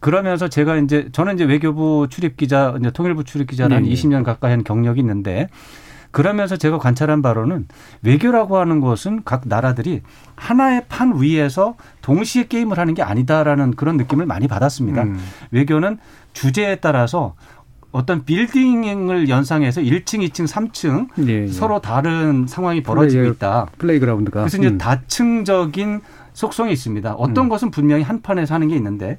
[0.00, 3.94] 그러면서 제가 이제 저는 이제 외교부 출입 기자, 이제 통일부 출입 네, 네.
[3.94, 5.48] 20년 가까이 한 경력이 있는데
[6.10, 7.66] 그러면서 제가 관찰한 바로는
[8.02, 10.02] 외교라고 하는 것은 각 나라들이
[10.36, 15.02] 하나의 판 위에서 동시에 게임을 하는 게 아니다라는 그런 느낌을 많이 받았습니다.
[15.02, 15.18] 음.
[15.50, 15.98] 외교는
[16.32, 17.34] 주제에 따라서
[17.90, 21.48] 어떤 빌딩을 연상해서 1층, 2층, 3층 예, 예.
[21.48, 23.66] 서로 다른 상황이 벌어지고 play- 있다.
[23.78, 24.40] playground가.
[24.40, 24.78] 그래서 이제 음.
[24.78, 26.00] 다층적인
[26.34, 27.14] 속성이 있습니다.
[27.14, 27.48] 어떤 음.
[27.48, 29.18] 것은 분명히 한 판에서 하는 게 있는데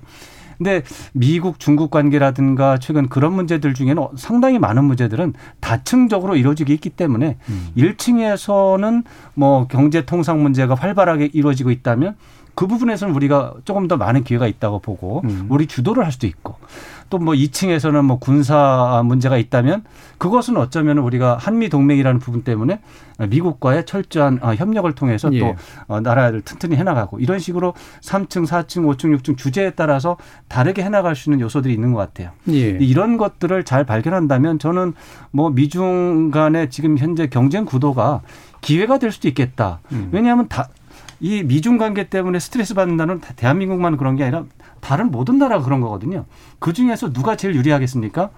[0.58, 0.84] 근데
[1.14, 7.68] 미국 중국 관계라든가 최근 그런 문제들 중에는 상당히 많은 문제들은 다층적으로 이루어지고 있기 때문에 음.
[7.78, 9.04] 1층에서는
[9.36, 12.16] 뭐 경제 통상 문제가 활발하게 이루어지고 있다면
[12.56, 15.46] 그 부분에서는 우리가 조금 더 많은 기회가 있다고 보고 음.
[15.50, 16.56] 우리 주도를 할 수도 있고
[17.10, 19.84] 또 뭐 2층에서는 뭐 군사 문제가 있다면
[20.18, 22.80] 그것은 어쩌면 우리가 한미 동맹이라는 부분 때문에
[23.30, 25.40] 미국과의 철저한 어, 협력을 통해서 예.
[25.40, 25.56] 또
[25.88, 31.30] 어, 나라를 튼튼히 해나가고 이런 식으로 3층, 4층, 5층, 6층 주제에 따라서 다르게 해나갈 수
[31.30, 32.32] 있는 요소들이 있는 것 같아요.
[32.50, 32.54] 예.
[32.80, 34.94] 이런 것들을 잘 발견한다면 저는
[35.32, 38.22] 뭐 미중 간의 지금 현재 경쟁 구도가
[38.62, 39.80] 기회가 될 수도 있겠다.
[39.92, 40.10] 음.
[40.12, 40.68] 왜냐하면 다
[41.22, 44.46] 이 미중 관계 때문에 스트레스 받는다는 대- 대한민국만 그런 게 아니라
[44.82, 46.26] 다른 모든 나라가 그런 거거든요.
[46.60, 48.30] 그 중에서 누가 제일 유리하겠습니까?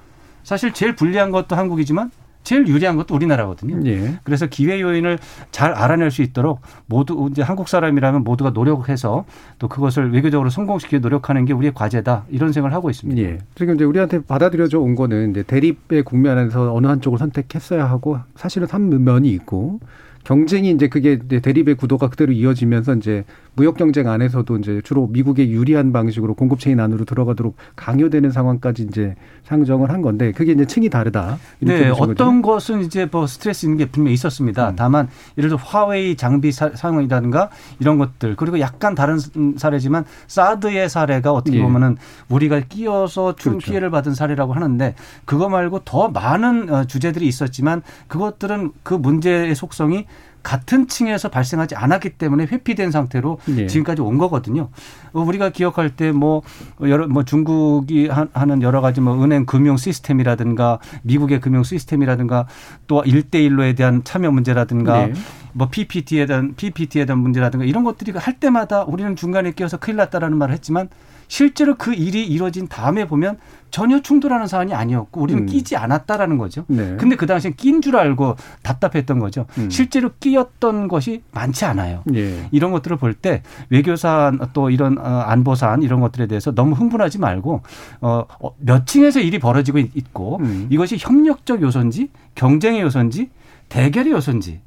[0.43, 2.11] 사실 제일 불리한 것도 한국이지만
[2.43, 3.87] 제일 유리한 것도 우리나라거든요.
[3.87, 4.17] 예.
[4.23, 5.19] 그래서 기회 요인을
[5.51, 9.25] 잘 알아낼 수 있도록 모두 이제 한국 사람이라면 모두가 노력해서
[9.59, 13.21] 또 그것을 외교적으로 성공시키기 노력하는 게 우리의 과제다 이런 생각을 하고 있습니다.
[13.21, 13.37] 예.
[13.55, 19.03] 지금 이제 우리한테 받아들여져 온 거는 이제 대립의 국면에서 어느 한쪽을 선택했어야 하고 사실은 한
[19.03, 19.79] 면이 있고
[20.23, 23.23] 경쟁이 이제 그게 이제 대립의 구도가 그대로 이어지면서 이제
[23.53, 29.15] 무역 경쟁 안에서도 이제 주로 미국에 유리한 방식으로 공급 체인 안으로 들어가도록 강요되는 상황까지 이제
[29.43, 31.37] 상정을 한 건데 그게 이제 층이 다르다.
[31.59, 32.11] 네, 보신 거죠?
[32.11, 34.69] 어떤 것은 이제 뭐 스트레스 있는 게 분명히 있었습니다.
[34.69, 34.75] 음.
[34.77, 37.49] 다만 예를 들어 화웨이 장비 사, 사용이라든가
[37.79, 39.17] 이런 것들 그리고 약간 다른
[39.57, 41.61] 사례지만 사드의 사례가 어떻게 예.
[41.61, 41.97] 보면은
[42.29, 43.65] 우리가 끼어서 좀 그렇죠.
[43.65, 44.95] 피해를 받은 사례라고 하는데
[45.25, 50.05] 그거 말고 더 많은 어, 주제들이 있었지만 그것들은 그 문제의 속성이
[50.43, 53.67] 같은 층에서 발생하지 않았기 때문에 회피된 상태로 예.
[53.67, 54.69] 지금까지 온 거거든요.
[55.13, 56.41] 어, 우리가 기억할 때 뭐
[56.81, 62.47] 여러 뭐 중국이 하- 하는 여러 가지 뭐 은행 금융 시스템이라든가 미국의 금융 시스템이라든가
[62.87, 65.13] 또 1대1로에 대한 참여 문제라든가 네.
[65.53, 70.37] 뭐 PPT에 대한 PPT에 대한 문제라든가 이런 것들이 할 때마다 우리는 중간에 끼어서 큰일 났다라는
[70.37, 70.89] 말을 했지만
[71.35, 73.37] 실제로 그 일이 이루어진 다음에 보면
[73.69, 75.45] 전혀 충돌하는 사안이 아니었고 우리는 음.
[75.45, 76.65] 끼지 않았다라는 거죠.
[76.67, 76.97] 네.
[76.99, 79.45] 근데 그 당시엔 낀 줄 알고 답답했던 거죠.
[79.57, 79.69] 음.
[79.69, 82.03] 실제로 끼었던 것이 많지 않아요.
[82.13, 82.49] 예.
[82.51, 87.61] 이런 것들을 볼 때 외교사안 또 이런 어, 안보사안 이런 것들에 대해서 너무 흥분하지 말고
[88.01, 90.67] 어, 어, 몇 층에서 일이 벌어지고 있- 있고 음.
[90.69, 93.29] 이것이 협력적 요소인지 경쟁의 요소인지
[93.69, 94.59] 대결의 요소인지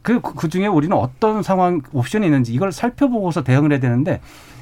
[0.00, 4.20] 그, 그 중에 우리는 어떤 상황 옵션이 있는지 이걸 살펴보고서 대응을 해야 되는데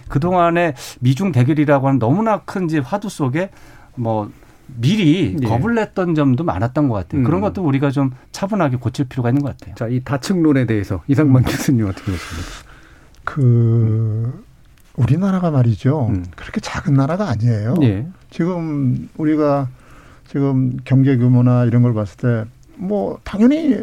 [0.08, 3.50] 그동안에 미중 대결이라고 하는 너무나 큰 이제 화두 속에
[3.94, 4.30] 뭐
[4.66, 5.46] 미리 예.
[5.46, 7.22] 겁을 냈던 점도 많았던 것 같아요.
[7.22, 7.42] 그런 음.
[7.42, 9.74] 것도 우리가 좀 차분하게 고칠 필요가 있는 것 같아요.
[9.76, 12.50] 자, 이 다층론에 대해서 이상만 교수님 어떻게 보십니까?
[13.24, 14.44] 그
[14.96, 16.08] 우리나라가 말이죠.
[16.08, 16.24] 음.
[16.34, 17.76] 그렇게 작은 나라가 아니에요.
[17.82, 18.06] 예.
[18.30, 19.68] 지금 우리가
[20.28, 23.74] 지금 경제 규모나 이런 걸 봤을 때 뭐 당연히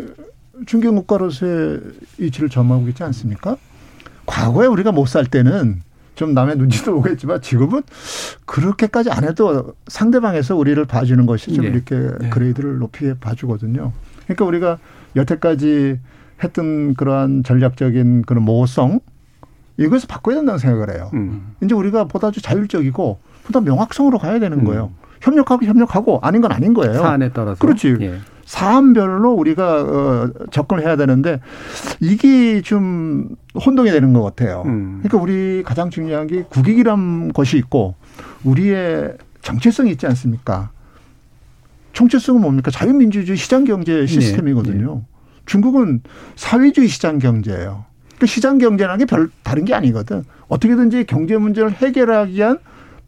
[0.67, 1.82] 중견 국가로서의
[2.19, 3.57] 위치를 점하고 있지 않습니까?
[4.28, 5.82] 과거에 우리가 못 살 때는
[6.16, 7.82] 좀 남의 눈치도 보겠지만 지금은
[8.45, 11.72] 그렇게까지 안 해도 상대방에서 우리를 봐주는 것이 좀 네.
[11.72, 12.30] 이렇게 네.
[12.30, 13.91] 그레이드를 높이 봐주거든요.
[14.26, 14.78] 그러니까 우리가
[15.16, 15.99] 여태까지
[16.43, 18.99] 했던 그러한 전략적인 그런 모호성
[19.78, 21.09] 이것을 바꿔야 된다고 생각을 해요.
[21.14, 21.55] 음.
[21.64, 24.66] 이제 우리가 보다 더 자율적이고 보다 명확성으로 가야 되는 음.
[24.66, 24.91] 거예요.
[25.22, 26.93] 협력하고 협력하고 아닌 건 아닌 거예요.
[26.95, 27.59] 사안에 따라서.
[27.59, 27.97] 그렇지.
[28.01, 28.20] 예.
[28.46, 31.39] 사안별로 우리가 어, 접근을 해야 되는데
[32.00, 34.64] 이게 좀 혼동이 되는 것 같아요.
[34.66, 35.00] 음.
[35.02, 37.96] 그러니까 우리 가장 중요한 게 국익이란 것이 있고
[38.44, 40.72] 우리의 정체성이 있지 않습니까?
[41.94, 42.72] 정체성은 뭡니까?
[42.72, 45.04] 자유민주주의 시장경제 시스템이거든요.
[45.46, 46.02] 중국은
[46.36, 47.86] 사회주의 시장경제예요.
[48.20, 50.24] 그 시장 경제라는 게 별 다른 게 아니거든.
[50.48, 52.58] 어떻게든지 경제 문제를 해결하기 위한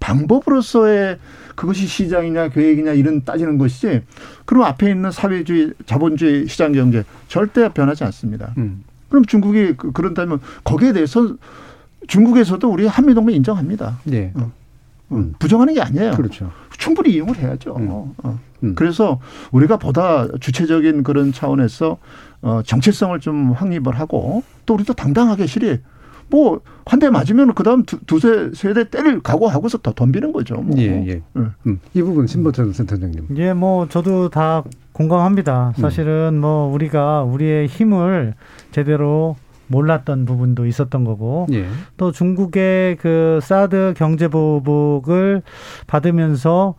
[0.05, 1.17] 방법으로서의
[1.55, 4.01] 그것이 시장이냐 계획이냐 이런 따지는 것이지
[4.45, 8.53] 그럼 앞에 있는 사회주의 자본주의 시장 경제 절대 변하지 않습니다.
[8.57, 8.83] 음.
[9.09, 11.35] 그럼 중국이 그, 그런다면 거기에 대해서
[12.07, 13.99] 중국에서도 우리 한미동맹 인정합니다.
[14.03, 14.31] 네.
[14.35, 14.51] 어.
[15.11, 15.33] 음.
[15.39, 16.11] 부정하는 게 아니에요.
[16.11, 16.51] 그렇죠.
[16.77, 17.75] 충분히 이용을 해야죠.
[17.77, 17.87] 음.
[17.89, 18.39] 어.
[18.63, 18.75] 음.
[18.75, 19.19] 그래서
[19.51, 21.97] 우리가 보다 주체적인 그런 차원에서
[22.41, 25.79] 어, 정체성을 좀 확립을 하고 또 우리도 당당하게 실이
[26.29, 30.55] 뭐 한 대 맞으면 그다음 두, 두세 세대 때릴 각오하고서 더 덤비는 거죠.
[30.55, 30.77] 뭐.
[30.77, 31.21] 예, 예.
[31.33, 31.45] 네.
[31.65, 31.79] 음.
[31.95, 33.27] 이 부분 신보철 센터장님.
[33.37, 35.73] 예, 뭐 저도 다 공감합니다.
[35.75, 35.81] 음.
[35.81, 38.35] 사실은 뭐 우리가 우리의 힘을
[38.71, 39.35] 제대로
[39.67, 41.65] 몰랐던 부분도 있었던 거고 예.
[41.97, 45.41] 또 중국의 그 사드 경제 보복을
[45.87, 46.75] 받으면서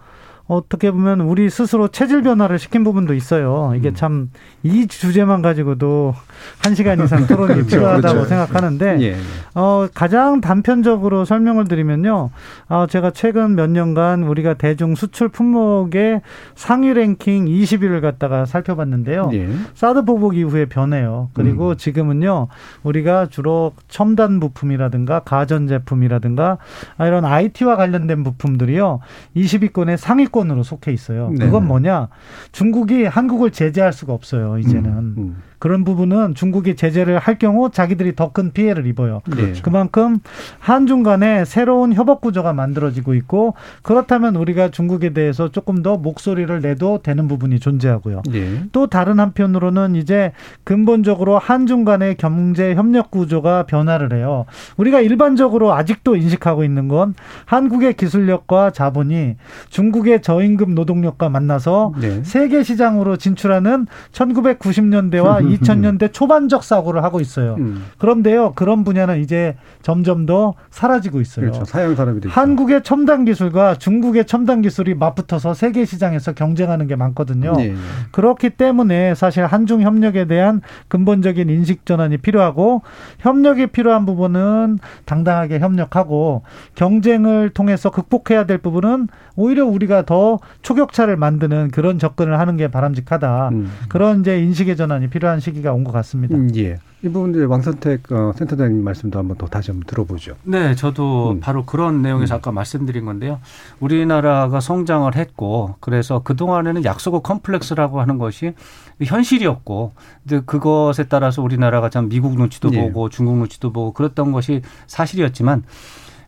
[0.47, 3.73] 어떻게 보면 우리 스스로 체질 변화를 시킨 부분도 있어요.
[3.77, 3.95] 이게 음.
[3.95, 6.15] 참이 주제만 가지고도
[6.63, 7.69] 한 시간 이상 토론이 그렇죠.
[7.69, 8.29] 필요하다고 그렇죠.
[8.29, 9.17] 생각하는데 예.
[9.55, 12.31] 어, 가장 단편적으로 설명을 드리면요.
[12.69, 16.21] 어, 제가 최근 몇 년간 우리가 대중 수출 품목의
[16.55, 19.31] 상위 랭킹 20위를 갖다가 살펴봤는데요.
[19.33, 19.49] 예.
[19.75, 21.31] 사드 보복 이후에 변해요.
[21.35, 21.77] 그리고 음.
[21.77, 22.49] 지금은요.
[22.83, 26.59] 우리가 주로 첨단 부품이라든가 가전 제품이라든가
[27.01, 29.01] 이런 IT와 관련된 부품들이요.
[29.37, 31.31] 20위권의 상위권으로 속해 있어요.
[31.39, 31.69] 그건 네.
[31.69, 32.09] 뭐냐?
[32.53, 34.59] 중국이 한국을 제재할 수가 없어요.
[34.59, 34.91] 이제는.
[34.91, 35.15] 음.
[35.19, 35.43] 음.
[35.59, 39.23] 그런 부분은 중국이 제재를 할 경우 자기들이 더 큰 피해를 입어요.
[39.31, 39.63] 그렇죠.
[39.63, 40.19] 그만큼
[40.59, 47.01] 한중 간에 새로운 협업 구조가 만들어지고 있고 그렇다면 우리가 중국에 대해서 조금 더 목소리를 내도
[47.03, 48.23] 되는 부분이 존재하고요.
[48.31, 48.65] 네.
[48.73, 50.33] 또 다른 한편으로는 이제
[50.65, 54.45] 근본적으로 한중 간의 경제 협력 구조가 변화를 해요.
[54.77, 57.15] 우리가 일반적으로 아직도 인식하고 있는 건
[57.47, 59.37] 한국의 기술력과 자본이
[59.71, 62.23] 중국의 저임금 노동력과 만나서 네.
[62.25, 67.57] 세계 시장으로 진출하는 1990년대와 2000년대 초반적 사고를 하고 있어요.
[67.59, 67.85] 음.
[67.99, 71.51] 그런데요, 그런 분야는 이제 점점 더 사라지고 있어요.
[71.51, 71.67] 그렇죠.
[71.67, 72.33] 사양 산업이 되죠.
[72.33, 77.53] 한국의 첨단 기술과 중국의 첨단 기술이 맞붙어서 세계 시장에서 경쟁하는 게 많거든요.
[77.59, 77.75] 네.
[78.13, 82.81] 그렇기 때문에 사실 한중 협력에 대한 근본적인 인식 전환이 필요하고
[83.19, 86.45] 협력이 필요한 부분은 당당하게 협력하고
[86.77, 93.51] 경쟁을 통해서 극복해야 될 부분은 오히려 우리가 더 초격차를 만드는 그런 접근을 하는 게 바람직하다.
[93.53, 93.71] 음.
[93.91, 96.06] 그런 이제 인식의 전환이 필요한 시기가 온 것 같습니다.
[96.15, 96.79] 음, 예.
[97.03, 100.35] 이 부분들 왕선택 어, 센터장님 말씀도 한번 더 다시 한번 들어보죠.
[100.45, 101.41] 네, 저도 음.
[101.41, 102.39] 바로 그런 내용에서 음.
[102.39, 103.41] 아까 말씀드린 건데요.
[103.81, 108.55] 우리나라가 성장을 했고 그래서 그 동안에는 약속의 컴플렉스라고 하는 것이
[109.03, 109.93] 현실이었고,
[110.27, 112.81] 근데 그것에 따라서 우리나라가 참 미국 눈치도 예.
[112.81, 115.65] 보고 중국 눈치도 보고 그랬던 것이 사실이었지만.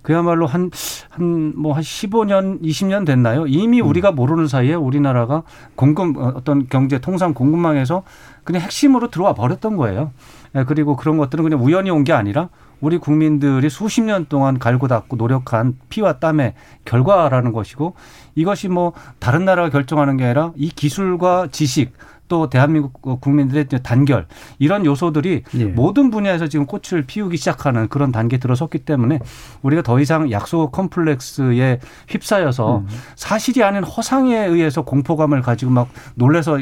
[0.08, 0.70] 그야말로 한,
[1.10, 3.46] 한, 뭐, 한 15년, 20년 됐나요?
[3.46, 3.88] 이미 음.
[3.88, 5.42] 우리가 모르는 사이에 우리나라가
[5.74, 8.04] 공급, 어, 어떤 경제 통상 공급망에서
[8.42, 10.12] 그냥 핵심으로 들어와 버렸던 거예요.
[10.54, 12.48] 예, 그리고 그런 것들은 그냥 우연히 온 게 아니라
[12.80, 16.54] 우리 국민들이 수십 년 동안 갈고 닦고 노력한 피와 땀의
[16.86, 17.94] 결과라는 것이고
[18.34, 21.92] 이것이 뭐 다른 나라가 결정하는 게 아니라 이 기술과 지식
[22.28, 24.26] 또 대한민국 국민들의 단결
[24.58, 25.64] 이런 요소들이 예.
[25.64, 29.18] 모든 분야에서 지금 꽃을 피우기 시작하는 그런 단계에 들어섰기 때문에
[29.62, 32.86] 우리가 더 이상 약속 컴플렉스에 휩싸여서 음.
[33.16, 36.58] 사실이 아닌 허상에 의해서 공포감을 가지고 막 놀래서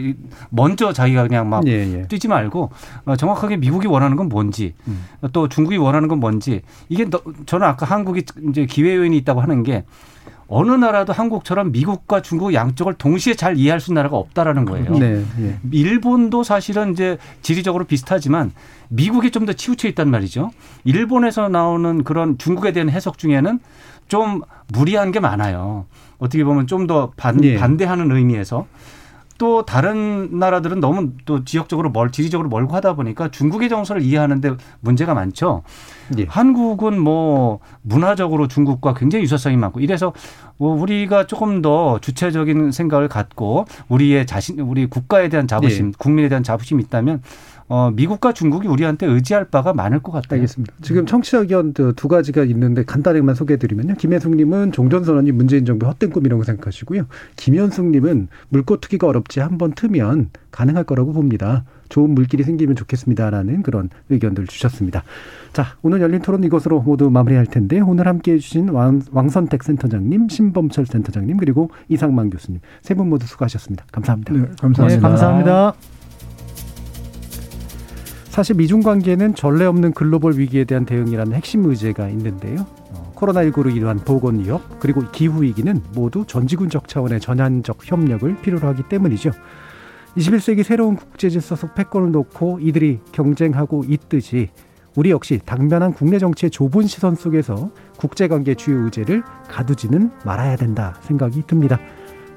[0.51, 2.03] 먼저 자기가 그냥 막 예, 예.
[2.09, 2.71] 뛰지 말고
[3.05, 5.05] 어, 정확하게 미국이 원하는 건 뭔지 음.
[5.33, 7.07] 또 중국이 원하는 건 뭔지 이게
[7.47, 9.85] 저는 아까 한국이 이제 기회 요인이 있다고 하는 게
[10.49, 14.93] 어느 나라도 한국처럼 미국과 중국 양쪽을 동시에 잘 이해할 수 있는 나라가 없다라는 거예요.
[14.97, 15.59] 네, 네.
[15.73, 18.53] 일본도 사실은 이제 지리적으로 비슷하지만
[18.89, 20.51] 미국이 좀 더 치우쳐 있단 말이죠.
[20.85, 23.59] 일본에서 나오는 그런 중국에 대한 해석 중에는
[24.09, 24.43] 좀
[24.73, 25.87] 무리한 게 많아요.
[26.19, 28.67] 어떻게 보면 좀 더 반, 반대하는 의미에서
[29.39, 35.15] 또 다른 나라들은 너무 또 지역적으로 멀 지리적으로 멀고 하다 보니까 중국의 정서를 이해하는데 문제가
[35.15, 35.63] 많죠.
[36.19, 36.27] 예.
[36.29, 40.13] 한국은 뭐 문화적으로 중국과 굉장히 유사성이 많고 이래서
[40.57, 45.93] 뭐 우리가 조금 더 주체적인 생각을 갖고 우리의 자신 우리 국가에 대한 자부심, 예.
[45.99, 47.23] 국민에 대한 자부심이 있다면
[47.69, 50.39] 어, 미국과 중국이 우리한테 의지할 바가 많을 것 같아요.
[50.39, 50.73] 알겠습니다.
[50.83, 53.95] 지금 청취자 의견 두 가지가 있는데 간단하게만 소개해드리면요.
[53.95, 57.07] 김혜숙님은 종전선언이 문재인 정부의 헛된 꿈이라고 생각하시고요.
[57.37, 61.65] 김현숙님은 물고 트기가 어렵지 한 번 트면 가능할 거라고 봅니다.
[61.89, 65.03] 좋은 물길이 생기면 좋겠습니다라는 그런 의견들 주셨습니다.
[65.53, 70.87] 자, 오늘 열린 토론 이것으로 모두 마무리할 텐데 오늘 함께 해주신 왕, 왕선택 센터장님, 신범철
[70.87, 73.85] 센터장님 그리고 이상만 교수님 세 분 모두 수고하셨습니다.
[73.93, 74.33] 감사합니다.
[74.35, 74.87] 네, 감사합니다.
[74.97, 75.75] 네, 감사합니다.
[78.37, 82.67] 사실 미중 관계는 전례 없는 글로벌 위기에 대한 대응이라는 핵심 의제가 있는데요.
[82.91, 88.83] 어, 코로나19로 인한 보건 위협 그리고 기후 위기는 모두 전지군적 차원의 전환적 협력을 필요로 하기
[88.91, 89.31] 때문이죠.
[90.19, 94.51] 21세기 새로운 국제 질서 속 패권을 놓고 이들이 경쟁하고 있듯이
[94.97, 101.45] 우리 역시 당면한 국내 정치의 좁은 시선 속에서 국제관계 주요 의제를 가두지는 말아야 된다 생각이
[101.47, 101.81] 듭니다.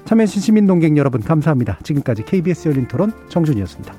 [0.06, 1.78] 참여해주신 시민 농객 여러분 감사합니다.
[1.82, 3.94] 지금까지 KBS 열린 토론 정준이었습니다.